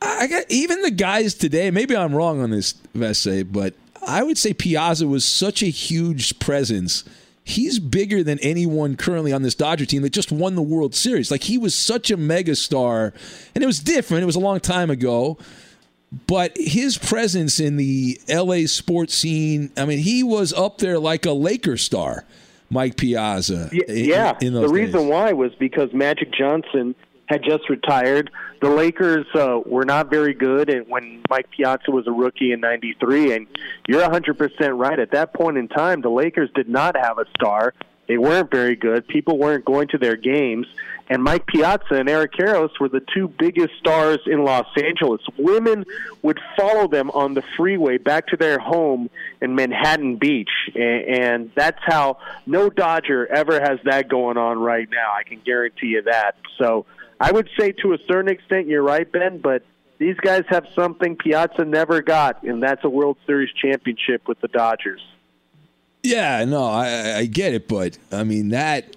[0.03, 1.71] I got even the guys today.
[1.71, 6.41] Maybe I'm wrong on this, Vassegh, but I would say Piazza was such a huge
[6.41, 7.05] presence.
[7.45, 11.31] He's bigger than anyone currently on this Dodger team that just won the World Series.
[11.31, 13.13] Like he was such a megastar,
[13.55, 14.25] and it was different.
[14.25, 15.39] It was a long time ago,
[16.27, 19.71] but his presence in the LA sports scene.
[19.77, 22.25] I mean, he was up there like a Laker star.
[22.71, 23.71] Mike Piazza.
[23.73, 25.11] Y- in- yeah, in the reason days.
[25.11, 26.95] why was because Magic Johnson
[27.27, 28.31] had just retired.
[28.61, 32.61] The Lakers uh, were not very good, and when Mike Piazza was a rookie in
[32.61, 33.47] '93, and
[33.87, 34.99] you're 100% right.
[34.99, 37.73] At that point in time, the Lakers did not have a star.
[38.07, 39.07] They weren't very good.
[39.07, 40.67] People weren't going to their games,
[41.09, 45.21] and Mike Piazza and Eric Karros were the two biggest stars in Los Angeles.
[45.39, 45.85] Women
[46.23, 49.09] would follow them on the freeway back to their home
[49.41, 55.13] in Manhattan Beach, and, that's how no Dodger ever has that going on right now.
[55.17, 56.37] I can guarantee you that.
[56.59, 56.85] So
[57.21, 59.63] I would say to a certain extent, you're right, Ben, but
[59.99, 64.49] these guys have something Piazza never got, and that's a World Series championship with the
[64.49, 65.01] Dodgers.
[66.03, 68.97] Yeah, no, I, I get it, but I mean that,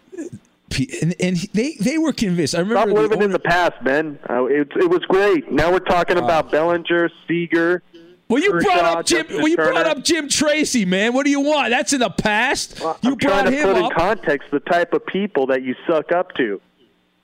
[1.02, 2.56] and, and they they were convinced.
[2.56, 4.20] I remember Stop living in the past, Ben.
[4.30, 5.52] Uh, it, it was great.
[5.52, 7.84] Now we're talking about Bellinger, Seager.
[8.30, 9.24] Well, you brought up Jim.
[9.24, 11.14] Justin Well, you brought up Jim Tracy, man.
[11.14, 11.72] What do you want?
[11.72, 12.80] That's in the past.
[12.80, 15.76] you I'm brought trying to him put in context the type of people that you
[15.86, 16.62] suck up to.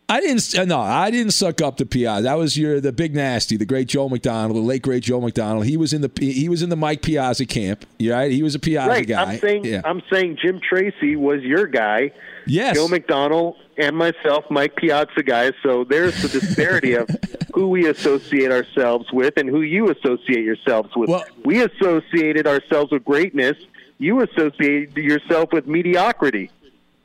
[0.10, 0.68] I didn't.
[0.68, 2.24] No, I didn't suck up to Piazza.
[2.24, 5.66] That was your the big nasty, the great Joe McDonnell, the late great Joe McDonnell.
[5.66, 7.86] He was in the he was in the Mike Piazza camp.
[8.02, 8.32] Right?
[8.32, 9.08] He was a Piazza right.
[9.08, 9.24] guy.
[9.24, 9.82] I'm saying yeah.
[9.84, 12.14] I'm saying Jim Tracy was your guy.
[12.46, 12.78] Yes.
[12.78, 15.52] Joe McDonnell and myself, Mike Piazza guys.
[15.62, 17.10] So there's the disparity of
[17.54, 21.10] who we associate ourselves with and who you associate yourselves with.
[21.44, 23.58] we associated ourselves with greatness.
[23.98, 26.50] You associated yourself with mediocrity.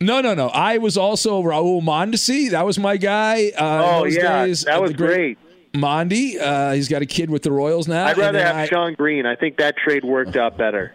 [0.04, 0.48] No, no, no.
[0.48, 2.50] I was also Raul Mondesi.
[2.50, 3.52] That was my guy.
[3.56, 4.46] Uh, Oh, yeah.
[4.46, 4.64] days.
[4.64, 5.38] That was great.
[5.72, 6.38] Mondi.
[6.40, 8.06] Uh, he's got a kid with the Royals now.
[8.06, 9.24] I'd rather have I- Shawn Green.
[9.26, 10.92] I think that trade worked out better.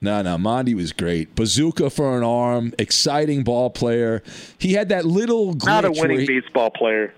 [0.00, 1.34] No, no, Mondi was great.
[1.34, 4.22] Bazooka for an arm, exciting ball player.
[4.58, 5.66] He had that little glitch.
[5.66, 7.12] Not a winning he- baseball player.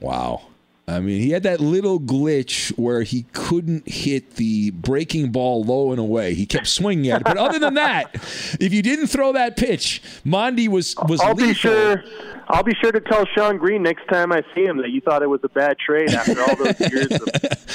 [0.00, 0.42] Wow.
[0.86, 5.92] I mean, he had that little glitch where he couldn't hit the breaking ball low
[5.92, 6.34] and away.
[6.34, 7.24] He kept swinging at it.
[7.24, 8.14] But other than that,
[8.60, 11.54] if you didn't throw that pitch, Mondi was was I'll be lethal.
[11.70, 12.04] sure.
[12.48, 15.22] I'll be sure to tell Shawn Green next time I see him that you thought
[15.22, 17.24] it was a bad trade after all those years of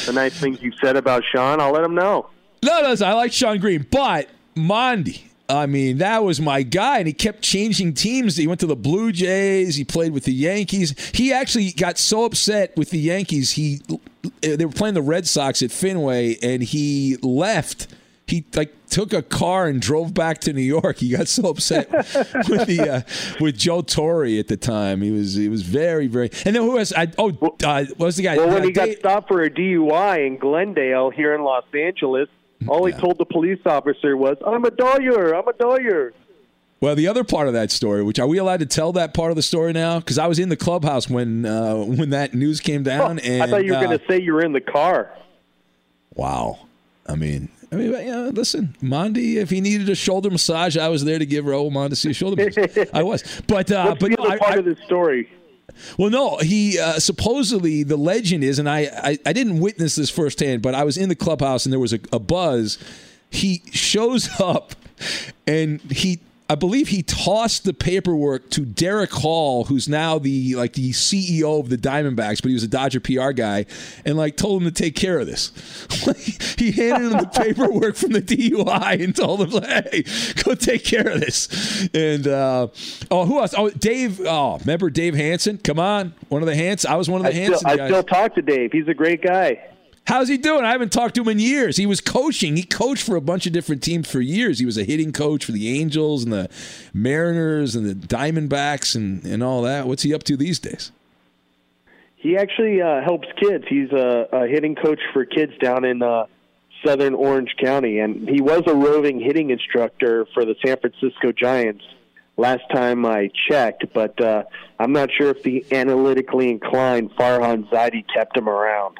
[0.06, 1.60] the nice things you've said about Shawn.
[1.60, 2.30] I'll let him know.
[2.63, 5.28] No, no, I like Shawn Green, but Mondi.
[5.50, 8.38] I mean, that was my guy, and he kept changing teams.
[8.38, 9.76] He went to the Blue Jays.
[9.76, 10.93] He played with the Yankees.
[11.14, 13.52] He actually got so upset with the Yankees.
[13.54, 13.82] He
[14.41, 17.88] they were playing the Red Sox at Fenway, and he left.
[18.28, 20.97] he like took a car and drove back to New York.
[20.97, 21.89] He got so upset
[22.50, 25.02] with the uh, with Joe Torre at the time.
[25.02, 26.30] He was he was very very.
[26.45, 27.08] And then who was I?
[27.18, 27.30] Oh,
[27.64, 28.38] uh, what was the guy?
[28.38, 31.66] Well, when uh, he got Dave- stopped for a DUI in Glendale here in Los
[31.74, 32.30] Angeles,
[32.68, 35.34] all he told the police officer was, "I'm a dawyer.
[35.34, 36.14] I'm a dawyer."
[36.82, 39.32] Well, the other part of that story, which are we allowed to tell that part
[39.32, 39.99] of the story now?
[39.99, 43.47] Because I was in the clubhouse when uh, when that news came down, and I
[43.47, 45.10] thought you were uh, going to say you were in the car.
[46.16, 46.60] Wow.
[47.07, 50.89] I mean, I mean, you know, listen, Mondi, if he needed a shoulder massage, I
[50.89, 52.88] was there to give Raul Mondesi a shoulder massage.
[52.93, 55.30] I was, but uh, What's but the other I- part I- of the story?
[55.97, 60.09] Well, no, he uh, supposedly the legend is, and I, I I didn't witness this
[60.09, 62.77] firsthand, but I was in the clubhouse and there was a, a buzz.
[63.30, 64.73] He shows up
[65.47, 66.19] and he.
[66.52, 71.60] I believe he tossed the paperwork to Derrick Hall, who's now the like the CEO
[71.60, 73.68] of the Diamondbacks, but he was a Dodger PR guy,
[74.04, 75.52] and like told him to take care of this.
[76.58, 80.04] he handed him the paperwork from the DUI and told him, "Hey,
[80.43, 82.70] go take care of this." And uh,
[83.12, 83.54] oh, who else?
[83.56, 84.20] Oh, Dave.
[84.22, 85.60] Oh, remember Dave Hansen?
[85.60, 86.91] Come on, one of the Hansen.
[86.91, 88.72] I was one of the still, I still talk to Dave.
[88.72, 89.70] He's a great guy.
[90.10, 90.66] How's he doing?
[90.66, 91.78] I haven't talked to him in years.
[91.78, 92.55] He was coaching.
[92.55, 94.57] He coached for a bunch of different teams for years.
[94.57, 96.49] He was a hitting coach for the Angels and the
[96.95, 99.86] Mariners and the Diamondbacks and, and all that.
[99.86, 100.91] What's he up to these days?
[102.16, 103.66] He actually uh, helps kids.
[103.70, 106.26] He's a, a hitting coach for kids down in uh,
[106.84, 111.84] southern Orange County, and he was a roving hitting instructor for the San Francisco Giants
[112.36, 113.86] last time I checked.
[113.93, 114.45] But uh,
[114.80, 118.97] I'm not sure if the analytically inclined Farhan Zaidi kept him around.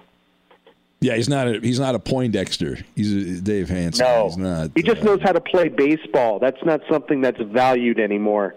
[1.02, 2.78] Yeah, he's not a he's not a Poindexter.
[2.96, 4.06] He's a Dave Hansen.
[4.06, 4.72] No, he's not.
[4.76, 6.40] he just uh, knows how to play baseball.
[6.40, 8.56] That's not something that's valued anymore.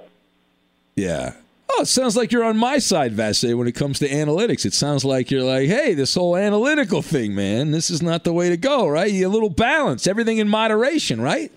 [0.97, 1.35] Yeah.
[1.71, 4.67] Oh, it sounds like you're on my side, Vassegh, when it comes to analytics.
[4.67, 8.33] It sounds like you're like, hey, this whole analytical thing, man, this is not the
[8.33, 9.11] way to go, right?
[9.11, 11.51] You a little balance, everything in moderation, right?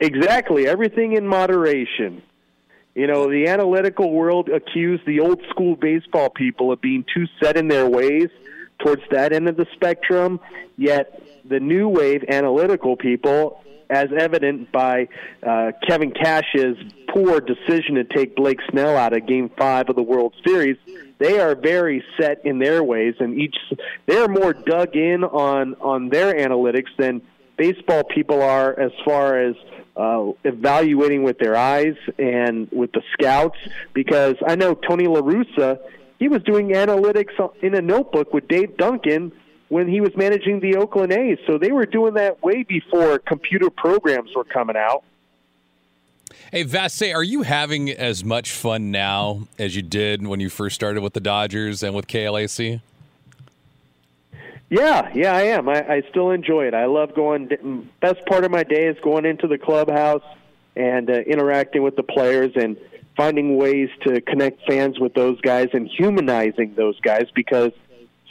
[0.00, 0.66] Exactly.
[0.66, 2.22] Everything in moderation.
[2.94, 7.58] You know, the analytical world accused the old school baseball people of being too set
[7.58, 8.30] in their ways
[8.78, 10.40] towards that end of the spectrum,
[10.76, 15.08] yet the new wave analytical people, as evident by
[15.46, 16.76] uh, Kevin Cash's
[17.08, 20.76] poor decision to take Blake Snell out of Game Five of the World Series,
[21.18, 23.56] they are very set in their ways, and each
[24.06, 27.22] they're more dug in on on their analytics than
[27.56, 29.54] baseball people are as far as
[29.96, 33.56] uh, evaluating with their eyes and with the scouts.
[33.94, 35.78] Because I know Tony La Russa,
[36.18, 39.32] he was doing analytics in a notebook with Dave Duncan
[39.68, 41.38] when he was managing the Oakland A's.
[41.46, 45.02] So they were doing that way before computer programs were coming out.
[46.50, 50.74] Hey, Vassegh, are you having as much fun now as you did when you first
[50.74, 52.80] started with the Dodgers and with KLAC?
[54.68, 55.68] Yeah, yeah, I am.
[55.68, 56.74] I, I still enjoy it.
[56.74, 57.88] I love going.
[58.00, 60.24] Best part of my day is going into the clubhouse
[60.74, 62.76] and uh, interacting with the players and
[63.16, 67.72] finding ways to connect fans with those guys and humanizing those guys because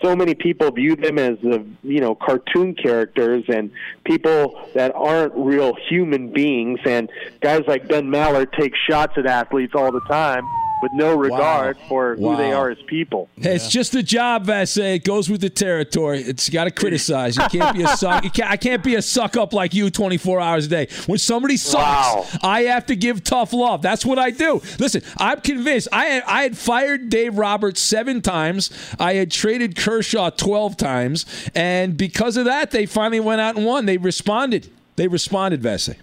[0.02, 3.72] so many people view them as the you know cartoon characters and
[4.04, 6.80] people that aren't real human beings.
[6.86, 7.10] And
[7.42, 10.44] guys like Ben Maller take shots at athletes all the time
[10.86, 13.28] with no regard for who they are as people.
[13.42, 14.98] Hey, it's just a job, Vassegh.
[14.98, 16.22] It goes with the territory.
[16.22, 17.38] It's got to criticize.
[17.38, 18.24] You can't be a suck.
[18.24, 20.88] You can't, I can't be a suck up like you 24 hours a day.
[21.08, 23.82] When somebody sucks, I have to give tough love.
[23.82, 24.62] That's what I do.
[24.78, 25.88] Listen, I'm convinced.
[25.92, 28.70] I had, I had fired Dave Roberts seven times.
[29.00, 31.26] I had traded Kershaw 12 times,
[31.56, 33.88] and because of that, they finally went out and won.
[33.88, 34.70] They responded.
[34.98, 35.98] They responded, Vassegh.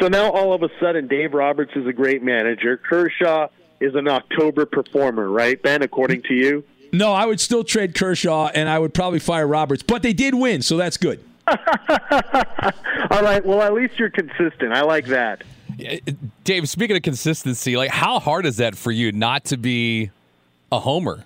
[0.00, 2.76] So now all of a sudden, Dave Roberts is a great manager.
[2.76, 3.48] Kershaw
[3.80, 5.82] is an October performer, right, Ben?
[5.82, 6.64] According to you.
[6.92, 10.34] No, I would still trade Kershaw, and I would probably fire Roberts, but they did
[10.34, 11.22] win, so that's good.
[11.48, 13.44] All right.
[13.44, 14.72] Well, at least you're consistent.
[14.72, 15.42] I like that.
[16.44, 20.10] Dave, speaking of consistency, like how hard is that for you not to be
[20.72, 21.24] a homer?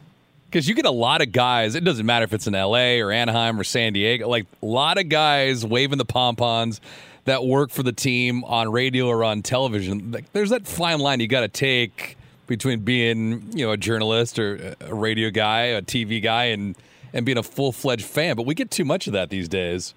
[0.50, 3.10] Because you get a lot of guys, it doesn't matter if it's in LA or
[3.10, 6.80] Anaheim or San Diego, like a lot of guys waving the pom poms
[7.24, 10.12] that work for the team on radio or on television.
[10.12, 12.16] Like, there's that fine line you got to take
[12.46, 16.76] between being, you know, a journalist or a radio guy, a TV guy, and
[17.14, 18.36] and being a full fledged fan.
[18.36, 19.94] But we get too much of that these days.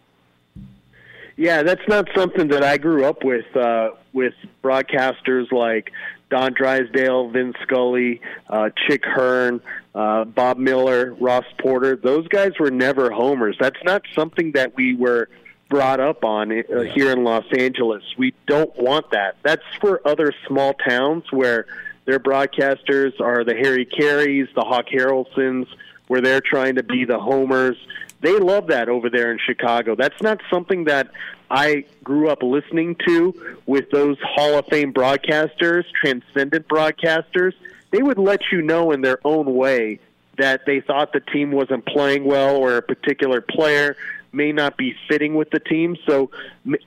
[1.38, 3.55] Yeah, that's not something that I grew up with.
[3.55, 5.91] Uh, with broadcasters like
[6.30, 9.61] Don Drysdale, Vin Scully, uh, Chick Hearn,
[9.93, 11.95] uh, Bob Miller, Ross Porter.
[11.95, 13.57] Those guys were never homers.
[13.59, 15.30] That's not something that we were
[15.70, 18.03] brought up on uh, here in Los Angeles.
[18.18, 19.38] We don't want that.
[19.43, 21.66] That's for other small towns where
[22.05, 25.68] their broadcasters are the Harry Careys, the Hawk Harrelsons,
[26.07, 27.78] where they're trying to be the homers.
[28.22, 29.95] They love that over there in Chicago.
[29.95, 31.09] That's not something that
[31.49, 37.53] I grew up listening to with those Hall of Fame broadcasters, transcendent broadcasters.
[37.91, 39.99] They would let you know in their own way
[40.38, 43.95] that they thought the team wasn't playing well or a particular player
[44.36, 45.97] may not be fitting with the team.
[46.05, 46.29] So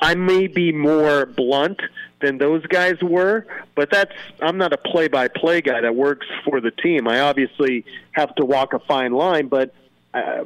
[0.01, 1.81] I may be more blunt
[2.21, 6.71] than those guys were, but that's I'm not a play-by-play guy that works for the
[6.71, 7.09] team.
[7.09, 9.75] I obviously have to walk a fine line, but
[10.15, 10.45] uh,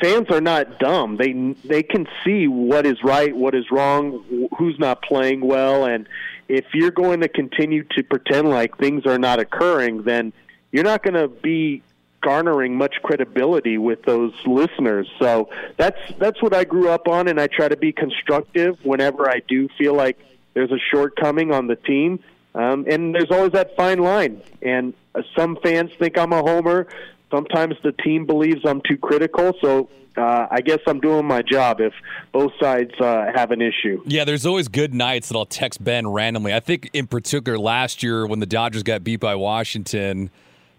[0.00, 1.16] fans are not dumb.
[1.16, 1.32] They
[1.64, 6.08] they can see what is right, what is wrong, who's not playing well, and
[6.48, 10.32] if you're going to continue to pretend like things are not occurring, then
[10.72, 11.82] you're not going to be
[12.22, 15.08] garnering much credibility with those listeners.
[15.18, 19.28] So that's that's what I grew up on, and I try to be constructive whenever
[19.28, 20.18] I do feel like
[20.54, 22.20] there's a shortcoming on the team.
[22.54, 24.42] Um, and there's always that fine line.
[24.60, 26.88] And uh, some fans think I'm a homer.
[27.30, 29.52] Sometimes the team believes I'm too critical.
[29.60, 31.92] So uh, I guess I'm doing my job if
[32.32, 34.02] both sides uh, have an issue.
[34.04, 36.52] Yeah, there's always good nights that I'll text Ben randomly.
[36.52, 40.30] I think in particular last year when the Dodgers got beat by Washington,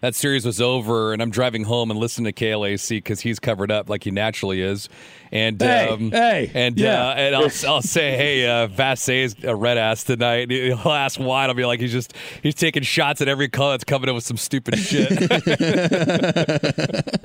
[0.01, 3.71] that series was over, and I'm driving home and listening to KLAC because he's covered
[3.71, 4.89] up like he naturally is.
[5.31, 7.07] And Hey, um, hey, and yeah.
[7.09, 10.51] uh, and I'll, I'll say, hey, uh, Vassegh is a red ass tonight.
[10.51, 11.43] He'll ask why.
[11.43, 14.15] and I'll be like, he's just he's taking shots at every call that's coming up
[14.15, 15.09] with some stupid shit.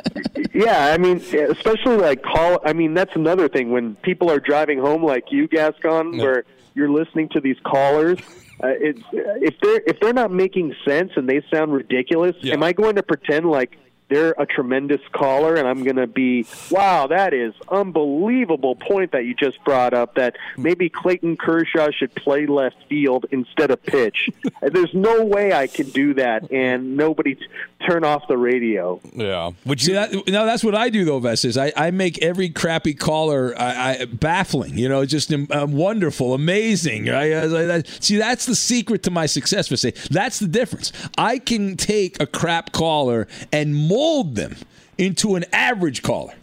[0.57, 2.61] Yeah, I mean, especially like call.
[2.65, 6.89] I mean, that's another thing when people are driving home, like you, Gascon, where you're
[6.89, 8.19] listening to these callers.
[8.63, 12.35] Uh, it's if they're if they're not making sense and they sound ridiculous.
[12.45, 13.77] Am I going to pretend like
[14.09, 19.25] they're a tremendous caller and I'm going to be, wow, that is unbelievable point that
[19.25, 20.15] you just brought up.
[20.15, 24.31] That maybe Clayton Kershaw should play left field instead of pitch.
[24.63, 27.47] There's no way I can do that and nobody t-
[27.87, 29.01] turn off the radio.
[29.13, 29.51] yeah.
[29.65, 29.87] Would you?
[29.87, 31.57] See, that, no, that's what I do though, Vestas.
[31.57, 34.79] I, I make every crappy caller I, I, baffling.
[34.79, 37.11] You know, just um, um, wonderful, amazing.
[37.11, 39.69] I, see, that's the secret to my success.
[39.69, 40.09] Vestas.
[40.09, 40.93] That's the difference.
[41.19, 44.57] I can take a crap caller and mold them
[44.99, 46.35] into an average caller.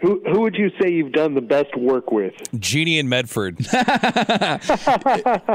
[0.00, 2.32] Who who would you say you've done the best work with?
[2.58, 3.58] Jeannie and Medford.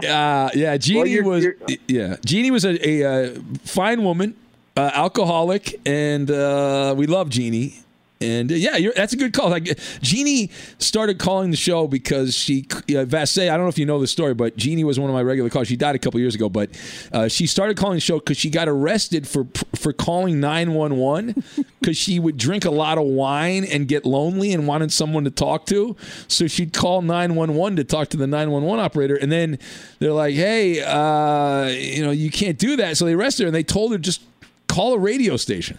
[0.04, 1.45] Uh, yeah, Jeannie was
[1.88, 4.36] yeah, Jeannie was a, a, uh fine woman,
[4.76, 7.83] uh, alcoholic, and uh, we love Jeannie.
[8.24, 9.49] And uh, yeah, that's a good call.
[9.49, 10.49] Like Jeannie
[10.80, 13.49] started calling the show because she uh, Vassegh.
[13.49, 15.49] I don't know if you know the story, but Jeannie was one of my regular
[15.49, 15.67] callers.
[15.67, 16.69] She died a couple years ago, but
[17.11, 20.97] uh, she started calling the show because she got arrested for for calling nine one
[20.97, 21.43] one
[21.80, 25.32] because she would drink a lot of wine and get lonely and wanted someone to
[25.32, 25.95] talk to.
[26.28, 29.32] So she'd call nine one one to talk to the nine one one operator, and
[29.32, 29.59] then
[29.99, 33.55] they're like, "Hey, uh, you know, you can't do that." So they arrested her and
[33.55, 34.21] they told her just
[34.67, 35.78] call a radio station.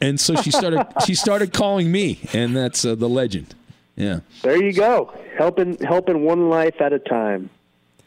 [0.00, 3.54] And so she started she started calling me, and that's uh, the legend.
[3.96, 4.20] Yeah.
[4.42, 7.50] There you go, helping helping one life at a time.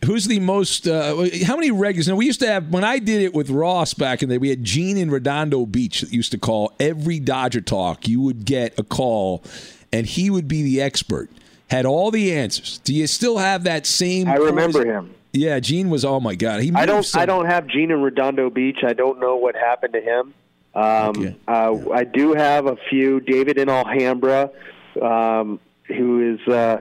[0.05, 0.87] Who's the most?
[0.87, 2.07] Uh, how many regulars?
[2.07, 4.39] Now we used to have when I did it with Ross back in the day.
[4.39, 8.07] We had Gene in Redondo Beach that used to call every Dodger talk.
[8.07, 9.43] You would get a call,
[9.93, 11.29] and he would be the expert.
[11.69, 12.79] Had all the answers.
[12.79, 14.27] Do you still have that same?
[14.27, 15.13] I remember him.
[15.33, 16.03] Yeah, Gene was.
[16.03, 16.71] Oh my God, he.
[16.73, 17.15] I don't.
[17.15, 18.79] I don't have Gene in Redondo Beach.
[18.83, 20.33] I don't know what happened to him.
[20.73, 23.19] Um, uh, I do have a few.
[23.19, 24.51] David in Alhambra,
[25.01, 26.79] um, who is uh,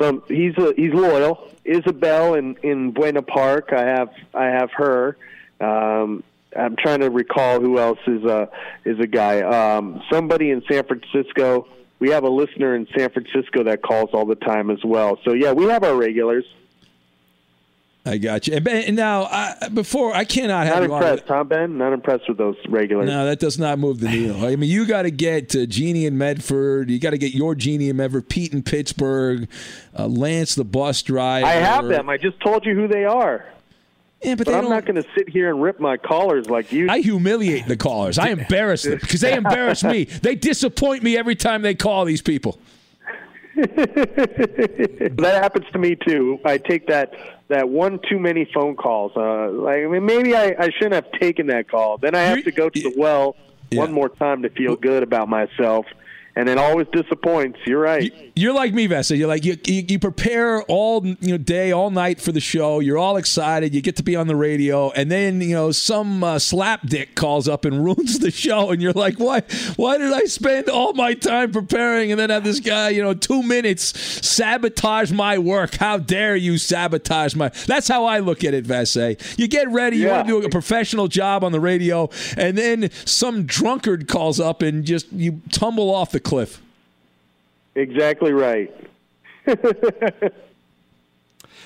[0.00, 0.22] some.
[0.28, 1.48] He's a, he's loyal.
[1.64, 3.72] Isabel in in Buena Park.
[3.72, 5.16] I have I have her.
[5.60, 6.24] Um,
[6.56, 8.48] I'm trying to recall who else is a
[8.84, 9.42] is a guy.
[9.42, 11.68] Um, somebody in San Francisco.
[12.00, 15.18] We have a listener in San Francisco that calls all the time as well.
[15.24, 16.44] So yeah, we have our regulars.
[18.08, 18.54] I got you.
[18.54, 21.78] And, now, I, before I cannot have Not you on- impressed, huh, Ben?
[21.78, 23.06] Not impressed with those regulars.
[23.06, 24.44] No, that does not move the needle.
[24.44, 26.90] I mean, you got to get uh, Jeannie in Medford.
[26.90, 28.28] You got to get your Jeannie in Medford.
[28.28, 29.48] Pete in Pittsburgh.
[29.96, 31.46] Uh, Lance the bus driver.
[31.46, 32.08] I have them.
[32.08, 33.44] I just told you who they are.
[34.22, 36.90] Yeah, but, but I'm not going to sit here and rip my callers like you.
[36.90, 38.18] I humiliate the callers.
[38.18, 40.04] I embarrass them because they embarrass me.
[40.04, 42.58] They disappoint me every time they call these people.
[43.54, 46.40] that happens to me too.
[46.44, 49.12] I take that that one too many phone calls.
[49.16, 51.98] Uh, like I mean, maybe I, I shouldn't have taken that call.
[51.98, 53.36] Then I have to go to the well
[53.72, 55.86] one more time to feel good about myself.
[56.38, 57.58] And it always disappoints.
[57.66, 58.14] You're right.
[58.36, 59.18] You're like me, Vassegh.
[59.18, 62.78] You're like you, you, you prepare all you know day, all night for the show.
[62.78, 63.74] You're all excited.
[63.74, 67.48] You get to be on the radio, and then you know some uh, slapdick calls
[67.48, 69.40] up and ruins the show, and you're like, why?
[69.74, 73.14] Why did I spend all my time preparing and then have this guy, you know,
[73.14, 75.74] two minutes sabotage my work?
[75.74, 77.48] How dare you sabotage my?
[77.66, 79.36] That's how I look at it, Vassegh.
[79.36, 79.96] You get ready.
[79.96, 80.16] You Yeah.
[80.18, 84.62] want to do a professional job on the radio, and then some drunkard calls up
[84.62, 86.60] and just you tumble off the cliff.
[87.74, 88.70] Exactly right.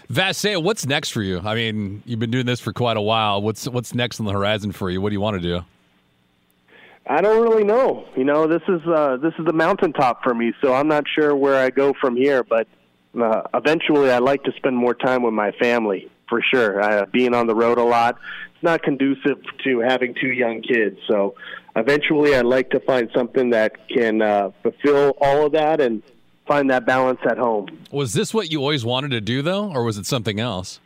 [0.09, 1.41] Vassegh, what's next for you?
[1.45, 3.43] I mean, you've been doing this for quite a while.
[3.43, 5.01] What's what's next on the horizon for you?
[5.01, 5.65] What do you want to do?
[7.07, 8.07] I don't really know.
[8.17, 11.35] You know, this is uh, this is the mountaintop for me, so I'm not sure
[11.35, 12.45] where I go from here.
[12.45, 12.69] But
[13.21, 16.81] uh, eventually, I'd like to spend more time with my family for sure.
[16.81, 18.17] Uh, being on the road a lot,
[18.55, 20.99] it's not conducive to having two young kids.
[21.09, 21.35] So
[21.77, 26.03] eventually, I'd like to find something that can uh, fulfill all of that and
[26.47, 27.69] find that balance at home.
[27.91, 30.81] Was this what you always wanted to do, though, or was it something else?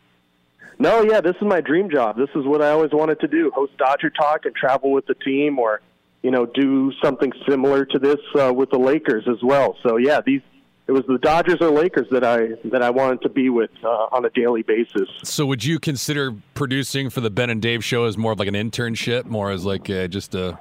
[0.79, 2.17] No, yeah, this is my dream job.
[2.17, 5.15] This is what I always wanted to do: host Dodger Talk and travel with the
[5.15, 5.81] team, or
[6.21, 9.75] you know, do something similar to this uh, with the Lakers as well.
[9.81, 10.41] So yeah, these
[10.87, 13.87] it was the Dodgers or Lakers that I that I wanted to be with uh,
[13.87, 15.09] on a daily basis.
[15.23, 18.47] So, would you consider producing for the Ben and Dave show as more of like
[18.47, 20.57] an internship, more as like uh, just a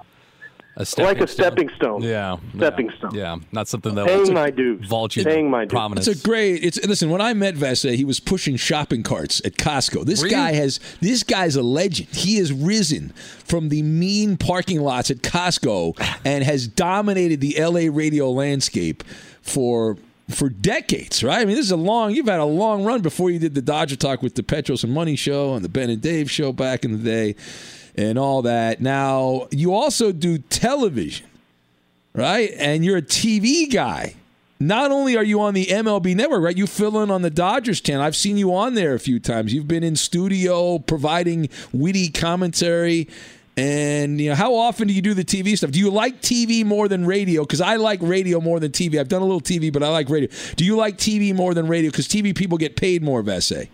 [0.77, 1.47] a stepping like a stone?
[1.47, 2.03] stepping stone.
[2.03, 3.15] Yeah, Stepping yeah, stone.
[3.15, 4.87] Yeah, not something that Paying will my dues.
[4.87, 5.71] vault you Paying to my dues.
[5.71, 6.07] prominence.
[6.09, 6.63] It's a great.
[6.65, 7.11] It's listen.
[7.11, 10.05] When I met Vassegh, he was pushing shopping carts at Costco.
[10.05, 10.33] This Were you?
[10.35, 10.79] guy has.
[11.01, 12.09] This guy's a legend.
[12.11, 13.11] He has risen
[13.45, 19.03] from the mean parking lots at Costco and has dominated the LA radio landscape
[19.43, 19.97] for
[20.29, 21.23] for decades.
[21.25, 21.41] Right?
[21.41, 22.15] I mean, this is a long.
[22.15, 24.93] You've had a long run before you did the Dodger Talk with the Petros and
[24.93, 27.37] Money show and the Ben and Dave show back in the day,
[27.97, 28.81] and all that.
[28.81, 31.27] Now you also do television
[32.17, 32.51] right?
[32.59, 34.15] And you're a TV guy.
[34.59, 36.57] Not only are you on the MLB network, right?
[36.57, 38.03] You fill in on the Dodgers channel.
[38.03, 39.53] I've seen you on there a few times.
[39.53, 43.09] You've been in studio providing witty commentary.
[43.59, 45.73] And you know, how often do you do the TV stuff?
[45.73, 47.43] Do you like TV more than radio?
[47.43, 48.99] Because I like radio more than TV.
[48.99, 50.31] I've done a little TV, but I like radio.
[50.57, 51.91] Do you like TV more than radio?
[51.91, 53.69] Because TV people get paid more, Vassegh.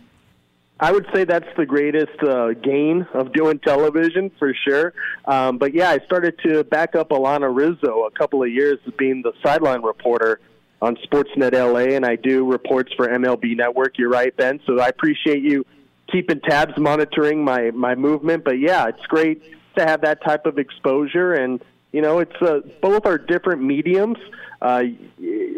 [0.82, 4.92] I would say that's the greatest uh, gain of doing television for sure.
[5.26, 8.92] Um, but yeah, I started to back up Alana Rizzo a couple of years as
[8.94, 10.40] being the sideline reporter
[10.82, 13.96] on Sportsnet LA, and I do reports for MLB Network.
[13.96, 14.58] You're right, Ben.
[14.66, 15.64] So I appreciate you
[16.10, 18.42] keeping tabs, monitoring my my movement.
[18.42, 19.40] But yeah, it's great
[19.76, 21.62] to have that type of exposure, and
[21.92, 24.18] you know, it's uh, both are different mediums.
[24.60, 24.82] Uh,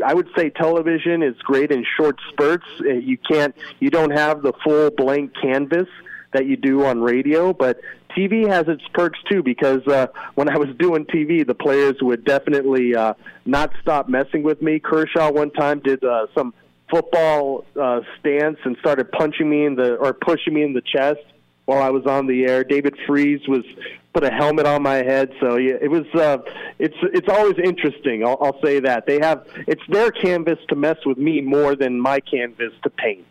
[0.04, 2.66] I would say television is great in short spurts.
[2.80, 5.88] Uh, You can't, you don't have the full blank canvas
[6.32, 7.80] that you do on radio, but
[8.16, 12.24] TV has its perks too because uh, when I was doing TV, the players would
[12.24, 13.14] definitely uh,
[13.44, 14.80] not stop messing with me.
[14.80, 16.54] Kershaw one time did uh, some
[16.90, 21.20] football uh, stance and started punching me in the or pushing me in the chest
[21.66, 22.64] while I was on the air.
[22.64, 23.64] David Freese was
[24.12, 26.06] put a helmet on my head, so yeah, it was.
[26.14, 26.38] Uh,
[26.78, 28.24] it's it's always interesting.
[28.24, 32.00] I'll, I'll say that they have it's their canvas to mess with me more than
[32.00, 33.26] my canvas to paint.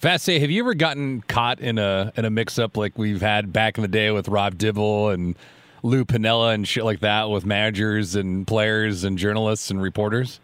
[0.00, 3.52] Vassegh, have you ever gotten caught in a in a mix up like we've had
[3.52, 5.36] back in the day with Rob Dibble and
[5.82, 10.40] Lou Piniella and shit like that with managers and players and journalists and reporters?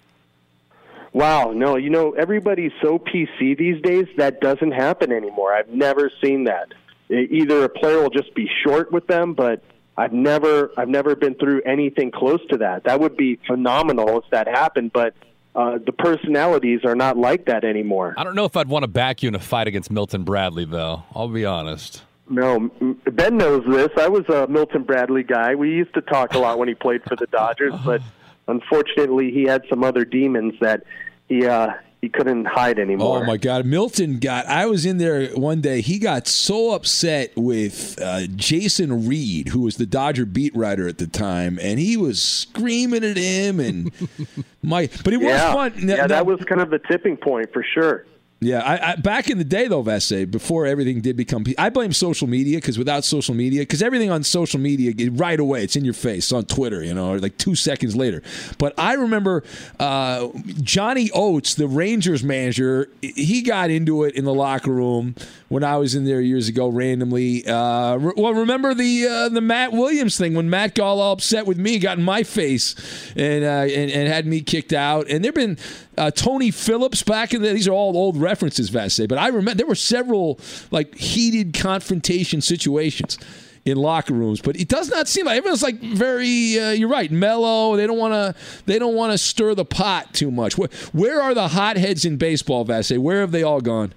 [1.17, 5.55] Wow, no, you know everybody's so PC these days that doesn't happen anymore.
[5.55, 6.75] I've never seen that.
[7.09, 9.63] Either a player will just be short with them, but
[9.97, 12.85] I've never I've never been through anything close to that.
[12.85, 15.15] That would be phenomenal if that happened, but
[15.55, 18.13] uh, the personalities are not like that anymore.
[18.19, 20.67] I don't know if I'd want to back you in a fight against Milton Bradley,
[20.67, 21.05] though.
[21.15, 22.03] I'll be honest.
[22.29, 22.71] No,
[23.11, 23.89] Ben knows this.
[23.97, 25.55] I was a Milton Bradley guy.
[25.55, 28.03] We used to talk a lot when he played for the Dodgers, but
[28.49, 30.83] unfortunately, he had some other demons that
[31.29, 31.71] he uh,
[32.03, 33.23] he couldn't hide anymore.
[33.23, 34.47] Oh my God, Milton got.
[34.47, 35.81] I was in there one day.
[35.81, 40.99] He got so upset with uh, Jason Reid, who was the Dodger beat writer at
[40.99, 43.59] the time, and he was screaming at him.
[43.61, 43.91] And
[44.63, 45.73] my, but it was fun.
[45.87, 48.05] Now- yeah, now- that was kind of the tipping point for sure.
[48.39, 51.93] Yeah, I, I, back in the day though, Vassegh, before everything did become, I blame
[51.93, 55.87] social media because without social media, because everything on social media right away, it's in
[55.87, 58.23] your face on Twitter, you know, like two seconds later.
[58.59, 59.43] But I remember
[59.81, 60.29] uh,
[60.61, 65.15] Johnny Oates, the Rangers manager, he got into it in the locker room
[65.49, 67.47] when I was in there years ago randomly.
[67.47, 71.47] Uh, re- well, remember the uh, the Matt Williams thing when Matt got all upset
[71.47, 72.75] with me, got in my face,
[73.17, 75.09] and uh, and, and had me kicked out.
[75.09, 75.59] And there've been
[75.97, 77.53] uh, Tony Phillips back in the.
[77.53, 80.41] These are all old references, Vassegh, but I remember there were several
[80.71, 83.19] like heated confrontation situations
[83.65, 86.59] in locker rooms, but it does not seem like everyone's like very.
[86.59, 87.77] Uh, you're right, mellow.
[87.77, 88.35] They don't want to.
[88.67, 90.59] They don't want to stir the pot too much.
[90.59, 92.99] Where, where are the hotheads in baseball, Vassegh?
[92.99, 93.93] Where have they all gone?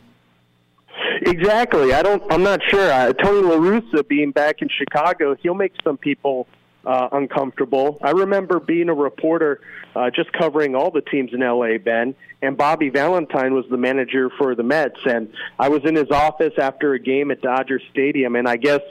[1.21, 1.93] Exactly.
[1.93, 2.23] I don't.
[2.31, 2.91] I'm not sure.
[2.91, 6.47] Uh, Tony La Russa being back in Chicago, he'll make some people
[6.85, 7.97] uh, uncomfortable.
[8.01, 9.61] I remember being a reporter
[9.95, 14.29] uh, just covering all the teams in LA, Ben, and Bobby Valentine was the manager
[14.37, 18.35] for the Mets, and I was in his office after a game at Dodger Stadium,
[18.35, 18.81] and I guess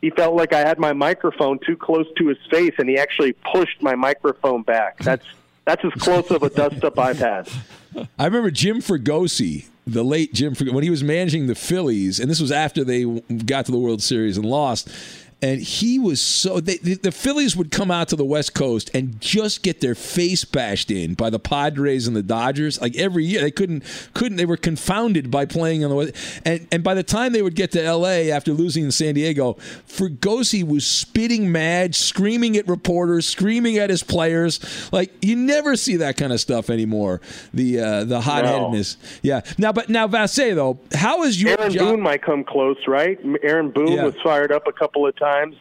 [0.00, 3.34] he felt like I had my microphone too close to his face, and he actually
[3.52, 4.98] pushed my microphone back.
[4.98, 5.26] That's
[5.64, 7.48] that's as close of a dust up I've had.
[8.18, 12.40] I remember Jim Fregosi, the late Jim when he was managing the Phillies, and this
[12.40, 14.88] was after they got to the World Series and lost
[15.42, 18.90] and he was so they, the, the Phillies would come out to the West Coast
[18.94, 23.24] and just get their face bashed in by the Padres and the Dodgers like every
[23.24, 23.84] year they couldn't
[24.14, 27.42] couldn't they were confounded by playing on the West and and by the time they
[27.42, 28.32] would get to L.A.
[28.32, 29.54] after losing in San Diego,
[29.86, 34.90] Fregosi was spitting mad, screaming at reporters, screaming at his players.
[34.90, 37.20] Like you never see that kind of stuff anymore.
[37.52, 39.18] The uh, the hot headedness, no.
[39.22, 39.40] yeah.
[39.58, 41.88] Now, but now Vassegh though, how is your Aaron job?
[41.88, 43.18] Boone might come close, right?
[43.42, 44.04] Aaron Boone yeah.
[44.04, 45.56] was fired up a couple of times times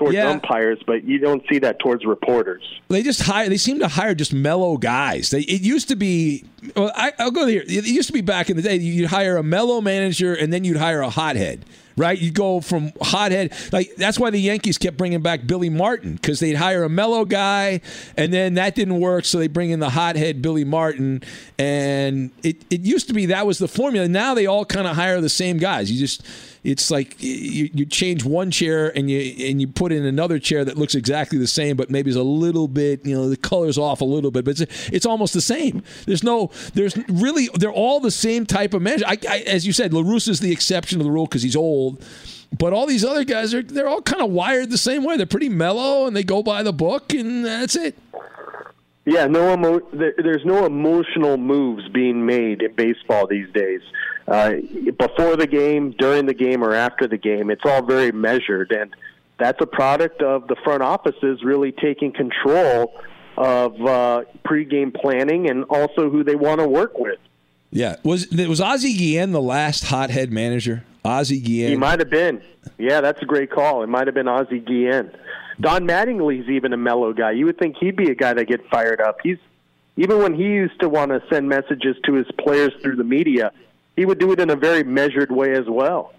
[0.00, 0.30] towards yeah.
[0.30, 2.62] umpires, but you don't see that towards reporters.
[2.88, 3.48] They just hire.
[3.48, 5.30] They seem to hire just mellow guys.
[5.30, 6.44] They, it used to be.
[6.74, 7.62] Well, I, will go here.
[7.66, 8.76] It used to be back in the day.
[8.76, 11.64] You'd hire a mellow manager, and then you'd hire a hothead
[11.96, 12.18] right?
[12.18, 16.40] You go from hothead like that's why the Yankees kept bringing back Billy Martin because
[16.40, 17.82] they'd hire a mellow guy,
[18.16, 21.22] and then that didn't work, so they bring in the hothead Billy Martin,
[21.58, 24.08] and it it used to be that was the formula.
[24.08, 25.90] Now they all kind of hire the same guys.
[25.92, 26.24] You just
[26.62, 30.64] it's like you, you change one chair and you and you put in another chair
[30.64, 33.78] that looks exactly the same, but maybe is a little bit you know the color's
[33.78, 35.82] off a little bit, but it's, it's almost the same.
[36.06, 39.06] There's no there's really they're all the same type of manager.
[39.06, 41.56] I, I, as you said, La Russa is the exception to the rule because he's
[41.56, 42.04] old.
[42.58, 45.16] But all these other guys are they're all kind of wired the same way.
[45.16, 47.96] They're pretty mellow and they go by the book and that's it.
[49.06, 53.80] Yeah, no emo- there's no emotional moves being made in baseball these days.
[54.30, 54.52] Uh,
[54.96, 58.94] before the game, during the game, or after the game, it's all very measured, and
[59.38, 62.94] that's a product of the front offices really taking control
[63.36, 67.18] of uh, pregame planning and also who they want to work with.
[67.72, 70.84] Yeah, was was Ozzie Guillen the last hothead manager?
[71.04, 71.70] Ozzie Guillen.
[71.70, 72.40] He might have been.
[72.78, 73.82] Yeah, that's a great call.
[73.82, 75.10] It might have been Ozzie Guillen.
[75.60, 77.32] Don Mattingly's even a mellow guy.
[77.32, 79.18] You would think he'd be a guy that get fired up.
[79.22, 79.38] He's
[79.96, 83.52] even when he used to want to send messages to his players through the media,
[84.00, 86.14] he would do it in a very measured way as well.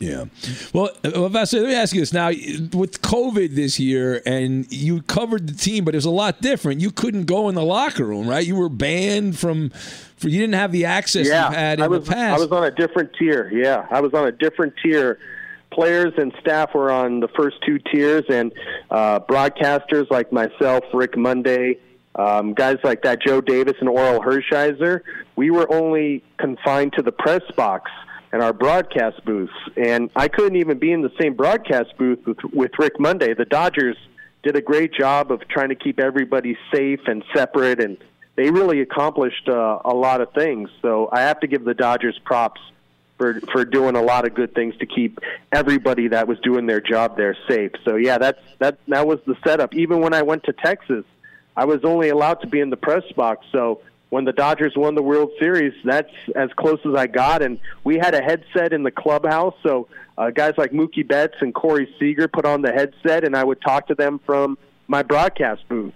[0.00, 0.24] Yeah.
[0.72, 2.30] Well, Vassegh, let me ask you this now.
[2.30, 6.80] With COVID this year, and you covered the team, but it was a lot different.
[6.80, 8.44] You couldn't go in the locker room, right?
[8.44, 9.70] You were banned from.
[10.16, 12.40] For, you didn't have the access yeah, you had in I was, the past.
[12.40, 13.48] I was on a different tier.
[13.52, 15.20] Yeah, I was on a different tier
[15.70, 18.52] players and staff were on the first two tiers, and
[18.90, 21.78] uh, broadcasters like myself, Rick Monday,
[22.16, 25.00] um, guys like that, Joe Davis and Orel Hershiser,
[25.36, 27.90] we were only confined to the press box
[28.32, 29.52] and our broadcast booths.
[29.76, 33.34] And I couldn't even be in the same broadcast booth with, with Rick Monday.
[33.34, 33.96] The Dodgers
[34.42, 37.96] did a great job of trying to keep everybody safe and separate, and
[38.36, 40.68] they really accomplished uh, a lot of things.
[40.82, 42.60] So I have to give the Dodgers props
[43.16, 45.20] for for doing a lot of good things to keep
[45.52, 47.70] everybody that was doing their job there safe.
[47.84, 49.74] So yeah, that's that that was the setup.
[49.74, 51.04] Even when I went to Texas,
[51.56, 53.46] I was only allowed to be in the press box.
[53.52, 53.80] So
[54.10, 57.42] when the Dodgers won the World Series, that's as close as I got.
[57.42, 61.54] And we had a headset in the clubhouse, so uh, guys like Mookie Betts and
[61.54, 65.68] Corey Seager put on the headset, and I would talk to them from my broadcast
[65.68, 65.94] booth.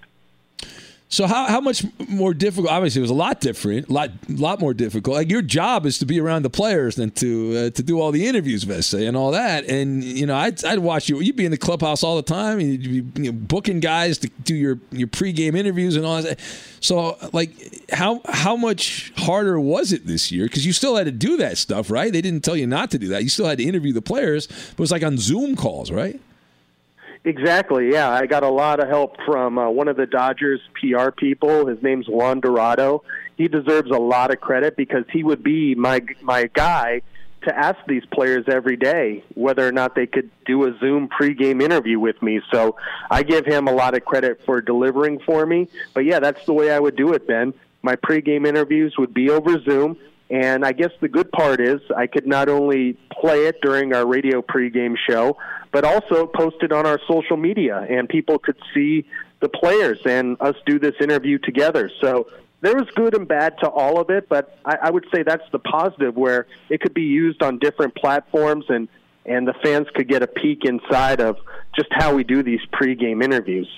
[1.11, 2.71] So how, how much more difficult?
[2.71, 5.17] Obviously, it was a lot different, lot lot more difficult.
[5.17, 8.13] Like your job is to be around the players than to uh, to do all
[8.13, 9.65] the interviews, Vesta, and all that.
[9.65, 11.21] And you know, I'd, I'd watch you.
[11.21, 14.19] You'd be in the clubhouse all the time, and you'd be you know, booking guys
[14.19, 16.39] to do your your pregame interviews and all that.
[16.81, 17.53] So, like,
[17.91, 20.45] how how much harder was it this year?
[20.45, 22.13] Because you still had to do that stuff, right?
[22.13, 23.23] They didn't tell you not to do that.
[23.23, 26.21] You still had to interview the players, but it was like on Zoom calls, right?
[27.25, 27.91] Exactly.
[27.91, 31.67] Yeah, I got a lot of help from uh, one of the Dodgers PR people.
[31.67, 33.03] His name's Juan Dorado.
[33.37, 37.03] He deserves a lot of credit because he would be my my guy
[37.43, 41.63] to ask these players every day whether or not they could do a Zoom pregame
[41.63, 42.41] interview with me.
[42.53, 42.77] So
[43.11, 45.69] I give him a lot of credit for delivering for me.
[45.95, 47.55] But yeah, that's the way I would do it, Ben.
[47.83, 49.97] My pregame interviews would be over Zoom.
[50.31, 54.07] And I guess the good part is I could not only play it during our
[54.07, 55.39] radio pregame show,
[55.73, 59.05] but also posted on our social media, and people could see
[59.41, 61.91] the players and us do this interview together.
[62.01, 62.29] So
[62.61, 65.49] there was good and bad to all of it, but I, I would say that's
[65.53, 68.89] the positive where it could be used on different platforms and
[69.27, 71.37] and the fans could get a peek inside of
[71.77, 73.69] just how we do these pregame interviews.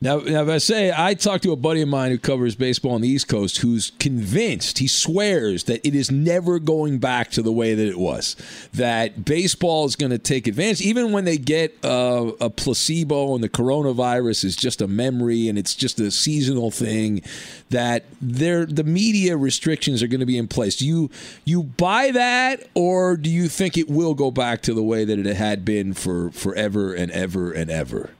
[0.00, 2.92] Now, now, if I say I talked to a buddy of mine who covers baseball
[2.92, 7.42] on the East Coast, who's convinced, he swears that it is never going back to
[7.42, 8.36] the way that it was.
[8.74, 13.48] That baseball is going to take advantage, even when they get a placebo and the
[13.48, 17.22] coronavirus is just a memory and it's just a seasonal thing.
[17.70, 20.76] That there, the media restrictions are going to be in place.
[20.76, 21.10] Do you
[21.46, 25.18] you buy that, or do you think it will go back to the way that
[25.18, 28.10] it had been for forever and ever and ever?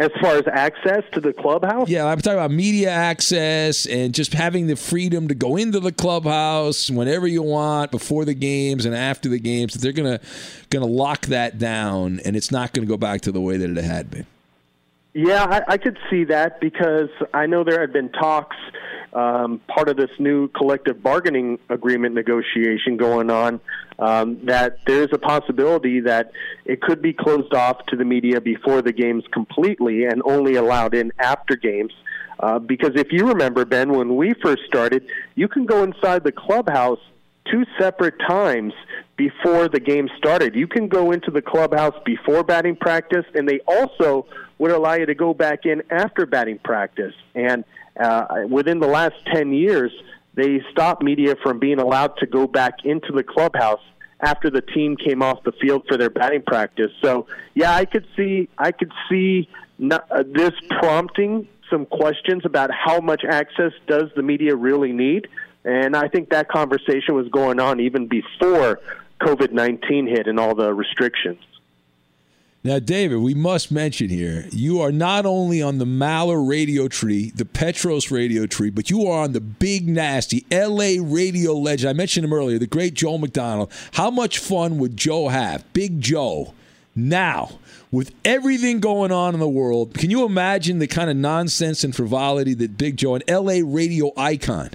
[0.00, 1.88] As far as access to the clubhouse?
[1.88, 5.92] Yeah, I'm talking about media access and just having the freedom to go into the
[5.92, 9.72] clubhouse whenever you want, before the games and after the games.
[9.74, 10.18] That they're gonna
[10.70, 13.70] gonna lock that down, and it's not going to go back to the way that
[13.70, 14.26] it had been.
[15.12, 18.56] Yeah, I, I could see that because I know there had been talks,
[19.14, 23.60] um, part of this new collective bargaining agreement negotiation going on,
[23.98, 26.32] um, that there's a possibility that
[26.64, 30.94] it could be closed off to the media before the games completely and only allowed
[30.94, 31.92] in after games.
[32.40, 35.06] Uh, because if you remember, Ben, when we first started,
[35.36, 36.98] you can go inside the clubhouse
[37.50, 38.72] two separate times
[39.16, 40.54] before the game started.
[40.54, 44.26] You can go into the clubhouse before batting practice, and they also
[44.58, 47.14] would allow you to go back in after batting practice.
[47.34, 47.64] And
[48.00, 49.92] uh, within the last 10 years,
[50.34, 53.80] they stopped media from being allowed to go back into the clubhouse
[54.20, 56.90] after the team came off the field for their batting practice.
[57.02, 62.70] So, yeah, I could see I could see not, uh, this prompting some questions about
[62.72, 65.28] how much access does the media really need.
[65.64, 68.80] And I think that conversation was going on even before
[69.20, 71.40] COVID 19 hit and all the restrictions.
[72.66, 77.30] Now, David, we must mention here you are not only on the Maller radio tree,
[77.34, 81.90] the Petros radio tree, but you are on the big, nasty LA radio legend.
[81.90, 83.70] I mentioned him earlier, the great Joe McDonnell.
[83.92, 85.70] How much fun would Joe have?
[85.74, 86.54] Big Joe.
[86.96, 87.58] Now,
[87.90, 91.94] with everything going on in the world, can you imagine the kind of nonsense and
[91.94, 94.70] frivolity that Big Joe, an LA radio icon,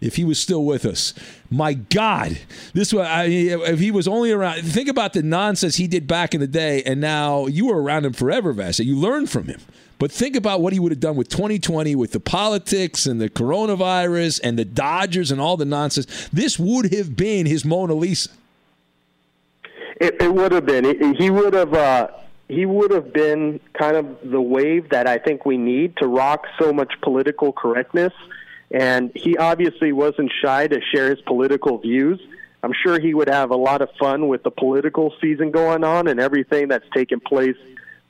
[0.00, 1.14] if he was still with us.
[1.52, 2.38] My God,
[2.74, 4.62] this was if he was only around.
[4.62, 8.04] Think about the nonsense he did back in the day, and now you were around
[8.04, 8.84] him forever, Vassegh.
[8.84, 9.60] You learned from him.
[9.98, 13.28] But think about what he would have done with 2020, with the politics and the
[13.28, 16.28] coronavirus and the Dodgers and all the nonsense.
[16.32, 18.30] This would have been his Mona Lisa.
[20.00, 21.14] It, it would have been.
[21.16, 21.74] He would have.
[21.74, 22.08] Uh,
[22.48, 26.46] he would have been kind of the wave that I think we need to rock
[26.60, 28.12] so much political correctness
[28.70, 32.20] and he obviously wasn't shy to share his political views.
[32.62, 36.08] I'm sure he would have a lot of fun with the political season going on
[36.08, 37.56] and everything that's taken place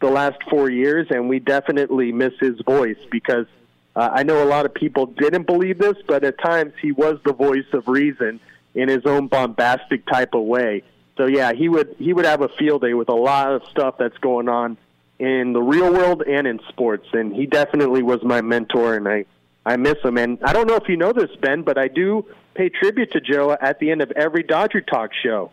[0.01, 1.07] the last four years.
[1.11, 3.47] And we definitely miss his voice because
[3.95, 7.19] uh, I know a lot of people didn't believe this, but at times he was
[7.25, 8.41] the voice of reason
[8.75, 10.83] in his own bombastic type of way.
[11.17, 13.97] So yeah, he would he would have a field day with a lot of stuff
[13.99, 14.79] that's going on
[15.19, 17.07] in the real world and in sports.
[17.13, 19.27] And he definitely was my mentor, and I
[19.67, 20.19] I miss him.
[20.19, 23.21] And I don't know if you know this, Ben, but I do pay tribute to
[23.21, 25.51] Joe at the end of every Dodger Talk show.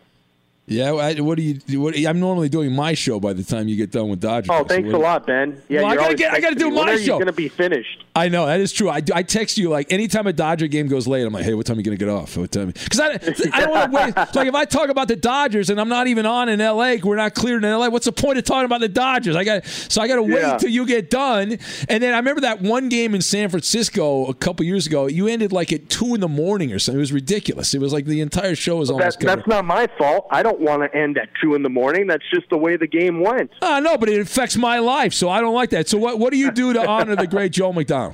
[0.66, 1.80] Yeah, I, what do you?
[1.80, 4.50] What, I'm normally doing my show by the time you get done with Dodgers.
[4.52, 5.62] Oh, thanks so a lot, Ben.
[5.68, 6.32] Yeah, well, I gotta get.
[6.32, 7.14] I gotta do my show.
[7.14, 8.04] Going to be finished.
[8.18, 8.88] I know that is true.
[8.90, 11.26] I, I text you like anytime a Dodger game goes late.
[11.26, 12.36] I'm like, hey, what time are you gonna get off?
[12.36, 12.68] What time?
[12.72, 13.12] Because I,
[13.52, 14.16] I don't want to wait.
[14.34, 17.16] like if I talk about the Dodgers and I'm not even on in L.A., we're
[17.16, 17.90] not cleared in L.A.
[17.90, 19.36] What's the point of talking about the Dodgers?
[19.36, 20.58] I got so I got to wait Yeah.
[20.58, 21.58] till you get done.
[21.88, 25.06] And then I remember that one game in San Francisco a couple years ago.
[25.06, 26.98] You ended like at two in the morning or something.
[26.98, 27.72] It was ridiculous.
[27.74, 29.38] It was like the entire show was That, almost covered.
[29.38, 30.26] that's not my fault.
[30.30, 32.06] I don't want to end at two in the morning.
[32.06, 33.50] That's just the way the game went.
[33.62, 35.88] I know, but it affects my life, so I don't like that.
[35.88, 38.07] So what what do you do to honor the great Joe McDonnell?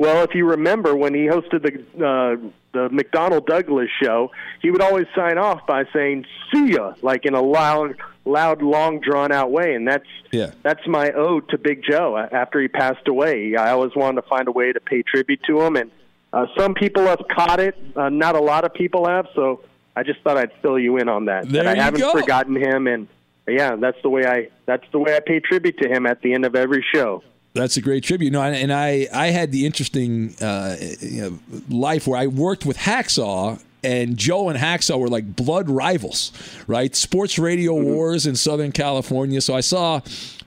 [0.00, 2.36] Well, if you remember when he hosted the uh,
[2.72, 4.30] the McDonnell Douglas show,
[4.62, 9.00] he would always sign off by saying "See ya," like in a loud, loud, long,
[9.00, 10.52] drawn out way, and that's Yeah.
[10.62, 12.16] that's my ode to Big Joe.
[12.16, 15.60] After he passed away, I always wanted to find a way to pay tribute to
[15.60, 15.90] him, and
[16.32, 17.76] uh, some people have caught it.
[17.94, 19.60] Uh, not a lot of people have, so
[19.94, 21.46] I just thought I'd fill you in on that.
[21.46, 22.12] There that I haven't go.
[22.12, 23.06] forgotten him, and
[23.46, 26.32] yeah, that's the way I that's the way I pay tribute to him at the
[26.32, 27.22] end of every show.
[27.52, 28.32] That's a great tribute.
[28.32, 31.38] No, and I I had the interesting uh, you know,
[31.68, 33.60] life where I worked with Hacksaw.
[33.82, 36.32] And Joe and Hacksaw were like blood rivals,
[36.66, 36.94] right?
[36.94, 37.88] Sports radio Mm-hmm.
[37.94, 39.40] wars in Southern California.
[39.40, 40.02] So I saw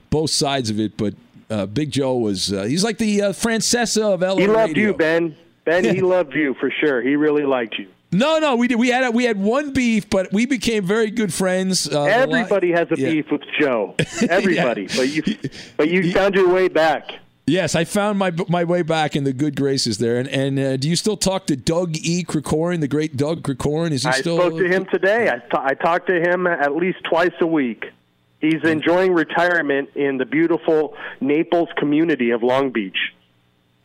[0.08, 0.96] both sides of it.
[0.96, 1.14] But
[1.50, 4.86] uh, Big Joe was, uh, he's like the uh, Francesa of LA He loved radio.
[4.86, 5.36] you, Ben.
[5.64, 7.02] Ben, he loved you for sure.
[7.02, 7.88] He really liked you.
[8.14, 8.76] No, no, we did.
[8.76, 11.88] We had we had one beef, but we became very good friends.
[11.92, 13.10] Uh, Everybody has a yeah.
[13.10, 13.96] beef with Joe.
[14.28, 15.22] Everybody, but you,
[15.76, 17.18] but you found your way back.
[17.46, 20.16] Yes, I found my my way back in the good graces there.
[20.18, 22.24] And and uh, do you still talk to Doug E.
[22.24, 23.90] Krikorian, the great Doug Krikorian?
[23.90, 24.38] Is he I still?
[24.38, 25.28] spoke to him today.
[25.28, 27.84] I, t- I talked to him at least twice a week.
[28.40, 33.12] He's enjoying retirement in the beautiful Naples community of Long Beach.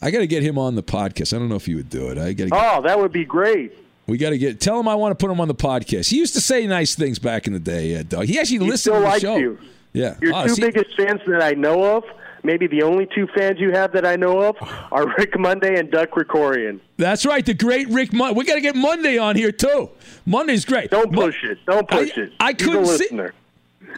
[0.02, 1.34] I got to get him on the podcast.
[1.34, 2.18] I don't know if you would do it.
[2.18, 2.56] I got to.
[2.56, 3.74] Oh, that would be great.
[4.10, 4.60] We got to get.
[4.60, 6.10] Tell him I want to put him on the podcast.
[6.10, 8.26] He used to say nice things back in the day, uh, Doug.
[8.26, 9.38] He actually He listened still to the likes show.
[9.38, 9.60] you.
[9.94, 10.16] Yeah.
[10.22, 12.04] Your Oh, two see- biggest fans that I know of,
[12.44, 14.56] maybe the only two fans you have that I know of,
[14.92, 16.80] are Rick Monday and Doug Krikorian.
[16.98, 18.12] That's right, the great Rick.
[18.14, 18.38] Monday.
[18.38, 19.90] we got to get Monday on here too.
[20.26, 20.90] Monday's great.
[20.92, 21.58] Don't push it.
[21.66, 22.34] Don't push I- it.
[22.40, 23.34] I He's couldn't a see- listener.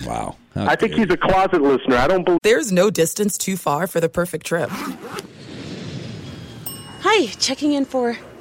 [0.06, 0.36] Wow.
[0.56, 1.96] I think he's a closet listener.
[1.98, 2.40] I don't believe.
[2.44, 4.70] There's no distance too far for the perfect trip
[7.04, 8.18] Hi, checking in for.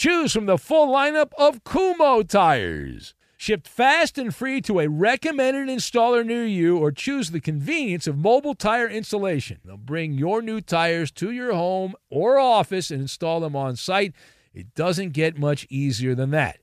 [0.00, 3.12] Choose from the full lineup of Kumho tires.
[3.36, 8.16] Shipped fast and free to a recommended installer near you, or choose the convenience of
[8.16, 9.58] mobile tire installation.
[9.62, 14.14] They'll bring your new tires to your home or office and install them on site.
[14.54, 16.60] It doesn't get much easier than that.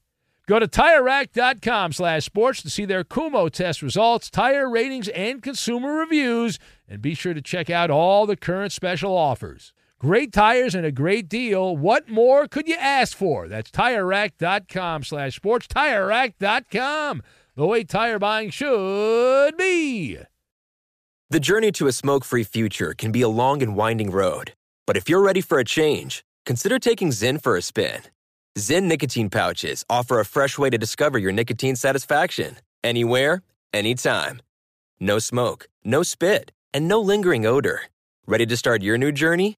[0.48, 5.94] Go to TireRack.com slash sports to see their Kumho test results, tire ratings, and consumer
[5.94, 6.58] reviews,
[6.90, 9.74] and be sure to check out all the current special offers.
[10.00, 11.76] Great tires and a great deal.
[11.76, 13.48] What more could you ask for?
[13.48, 15.66] That's TireRack.com slash sports.
[15.66, 17.24] TireRack.com,
[17.56, 20.20] the way tire buying should be.
[21.32, 24.54] The journey to a smoke free future can be a long and winding road.
[24.86, 28.02] But if you're ready for a change, consider taking Zyn for a spin.
[28.56, 33.42] Zyn nicotine pouches offer a fresh way to discover your nicotine satisfaction anywhere,
[33.74, 34.42] anytime.
[35.00, 37.82] No smoke, no spit, and no lingering odor.
[38.28, 39.58] Ready to start your new journey?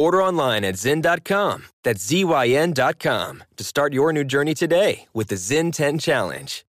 [0.00, 5.70] Order online at Zyn.com, that's Z-Y-N.com, to start your new journey today with the Zyn
[5.70, 6.64] 10 Challenge.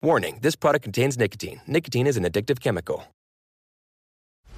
[0.00, 1.60] Warning this product contains nicotine.
[1.66, 3.08] Nicotine is an addictive chemical.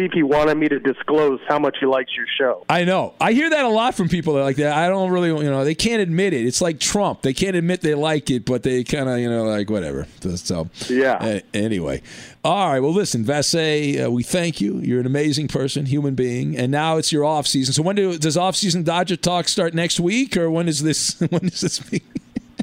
[0.00, 2.64] If he wanted me to disclose how much he likes your show.
[2.68, 3.14] I know.
[3.20, 4.76] I hear that a lot from people that like that.
[4.76, 6.46] I don't really, you know, they can't admit it.
[6.46, 7.22] It's like Trump.
[7.22, 10.06] They can't admit they like it, but they kind of, you know, like whatever.
[10.36, 11.40] So, yeah.
[11.52, 12.02] Anyway.
[12.44, 12.80] All right.
[12.80, 14.78] Well, listen, Vassegh, uh, we thank you.
[14.78, 16.56] You're an amazing person, human being.
[16.56, 17.74] And now it's your off season.
[17.74, 21.18] So when do, does off season Dodger talk start next week or when is this,
[21.30, 21.82] when is this?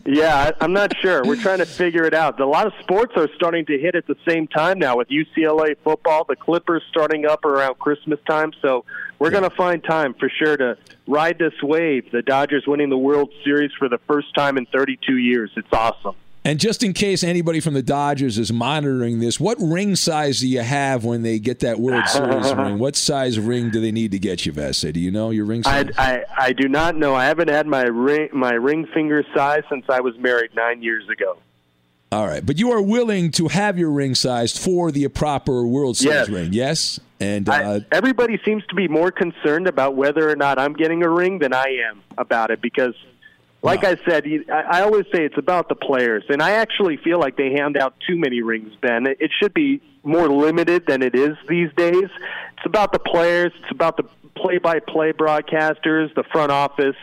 [0.05, 1.23] Yeah, I, I'm not sure.
[1.23, 2.39] We're trying to figure it out.
[2.39, 5.75] A lot of sports are starting to hit at the same time now with UCLA
[5.83, 8.51] football, the Clippers starting up around Christmas time.
[8.61, 8.85] So
[9.19, 10.77] we're going to find time for sure to
[11.07, 12.11] ride this wave.
[12.11, 15.51] The Dodgers winning the World Series for the first time in 32 years.
[15.55, 16.15] It's awesome.
[16.45, 20.47] And just in case anybody from the Dodgers is monitoring this, what ring size do
[20.47, 22.77] you have when they get that World Series ring?
[22.77, 24.93] What size ring do they need to get you, Vassegh?
[24.93, 25.89] Do you know your ring size?
[25.97, 27.15] I, I I do not know.
[27.15, 31.09] I haven't had my ring my ring finger size since I was married nine years
[31.09, 31.37] ago.
[32.11, 35.97] All right, but you are willing to have your ring sized for the proper World
[35.97, 36.29] Series Yes.
[36.29, 36.99] ring, yes?
[37.19, 41.01] And uh, I, everybody seems to be more concerned about whether or not I'm getting
[41.01, 42.93] a ring than I am about it because,
[43.66, 47.36] like I said, I, always say it's about the players, and I actually feel like
[47.36, 49.07] they hand out too many rings, Ben.
[49.07, 52.03] It, it should be more limited than it is these days.
[52.03, 53.51] It's about the players.
[53.61, 54.03] It's about the
[54.36, 56.95] play-by-play broadcasters, the front office.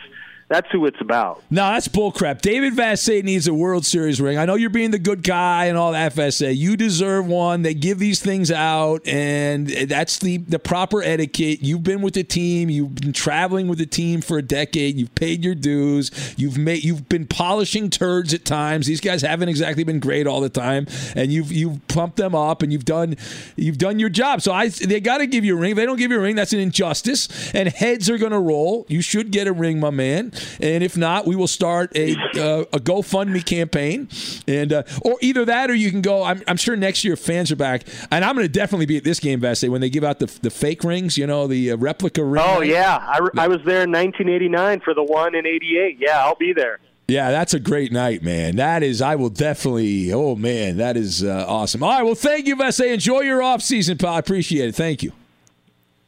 [0.49, 1.41] That's who it's about.
[1.49, 2.41] No, that's bullcrap.
[2.41, 4.37] David Vassegh needs a World Series ring.
[4.37, 6.55] I know you're being the good guy and all that, Vassegh.
[6.55, 7.61] You deserve one.
[7.61, 11.63] They give these things out, and that's the, the proper etiquette.
[11.63, 12.69] You've been with the team.
[12.69, 14.97] You've been traveling with the team for a decade.
[14.97, 16.11] You've paid your dues.
[16.37, 16.83] You've made.
[16.83, 18.85] You've been polishing turds at times.
[18.85, 22.61] These guys haven't exactly been great all the time, and you've you've pumped them up,
[22.61, 23.15] and you've done
[23.55, 24.41] you've done your job.
[24.41, 25.71] So I they got to give you a ring.
[25.71, 28.39] If they don't give you a ring, that's an injustice, and heads are going to
[28.39, 28.85] roll.
[28.89, 30.32] You should get a ring, my man.
[30.61, 34.07] And if not, we will start a uh, a GoFundMe campaign,
[34.47, 36.23] and uh, or either that or you can go.
[36.23, 39.03] I'm, I'm sure next year fans are back, and I'm going to definitely be at
[39.03, 41.17] this game, Vassegh, when they give out the the fake rings.
[41.17, 42.43] You know, the uh, replica ring.
[42.45, 45.97] Oh yeah, I, I was there in 1989 for the one in '88.
[45.99, 46.79] Yeah, I'll be there.
[47.07, 48.55] Yeah, that's a great night, man.
[48.55, 50.13] That is, I will definitely.
[50.13, 51.83] Oh man, that is uh, awesome.
[51.83, 52.93] All right, well, thank you, Vassegh.
[52.93, 54.13] Enjoy your off season, pal.
[54.13, 54.75] I appreciate it.
[54.75, 55.11] Thank you.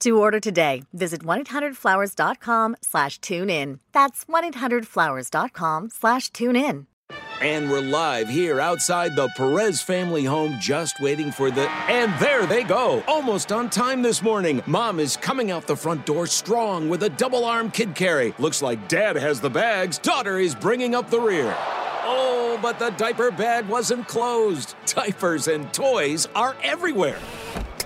[0.00, 3.80] To order today, visit 1-800-Flowers.com slash tune in.
[3.92, 6.86] That's 1-800-Flowers.com slash tune in.
[7.40, 11.68] And we're live here outside the Perez family home, just waiting for the.
[11.70, 13.04] And there they go!
[13.06, 14.62] Almost on time this morning.
[14.66, 18.34] Mom is coming out the front door strong with a double arm kid carry.
[18.38, 19.98] Looks like dad has the bags.
[19.98, 21.54] Daughter is bringing up the rear.
[21.58, 24.74] Oh, but the diaper bag wasn't closed.
[24.86, 27.18] Diapers and toys are everywhere.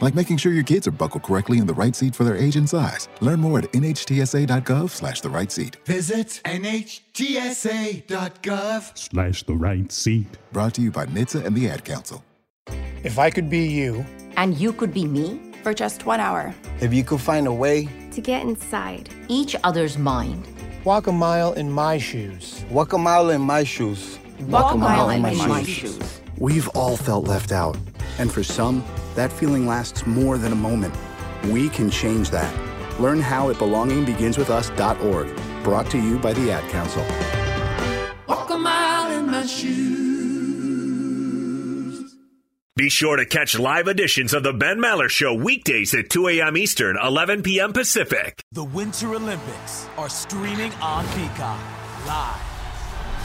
[0.00, 2.56] like making sure your kids are buckled correctly in the right seat for their age
[2.56, 3.08] and size.
[3.20, 5.76] Learn more at nhtsa.gov slash the right seat.
[5.84, 6.98] Visit NHTSA.gov.
[8.98, 10.26] Slash the right seat.
[10.52, 12.22] Brought to you by NHTSA and the Ad Council.
[13.04, 14.04] If I could be you,
[14.36, 16.54] And you could be me for just one hour.
[16.80, 20.46] if you could find a way, To get inside each other's mind.
[20.84, 22.64] walk a mile in my shoes.
[22.70, 24.18] Walk a mile in my shoes.
[24.48, 26.20] Walk a mile in my shoes.
[26.40, 27.76] We've all felt left out.
[28.18, 28.84] And for some,
[29.14, 30.94] that feeling lasts more than a moment.
[31.46, 32.54] We can change that.
[33.00, 35.64] Learn how at belongingbeginswithus.org.
[35.64, 37.04] Brought to you by the Ad Council.
[38.28, 39.98] Walk a mile in my shoes.
[42.76, 46.56] Be sure to catch live editions of The Ben Maller Show weekdays at 2 a.m.
[46.56, 47.72] Eastern, 11 p.m.
[47.72, 48.40] Pacific.
[48.52, 51.58] The Winter Olympics are streaming on Peacock
[52.06, 52.40] live.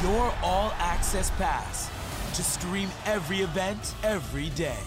[0.01, 1.91] Your all access pass
[2.33, 4.83] to stream every event every day.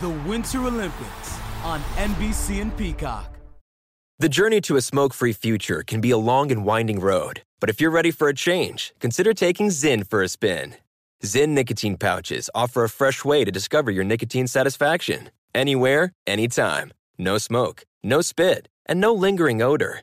[0.00, 3.32] The Winter Olympics on NBC and Peacock.
[4.18, 7.68] The journey to a smoke free future can be a long and winding road, but
[7.68, 10.76] if you're ready for a change, consider taking Zyn for a spin.
[11.22, 16.92] Zyn nicotine pouches offer a fresh way to discover your nicotine satisfaction anywhere, anytime.
[17.18, 20.02] No smoke, no spit, and no lingering odor.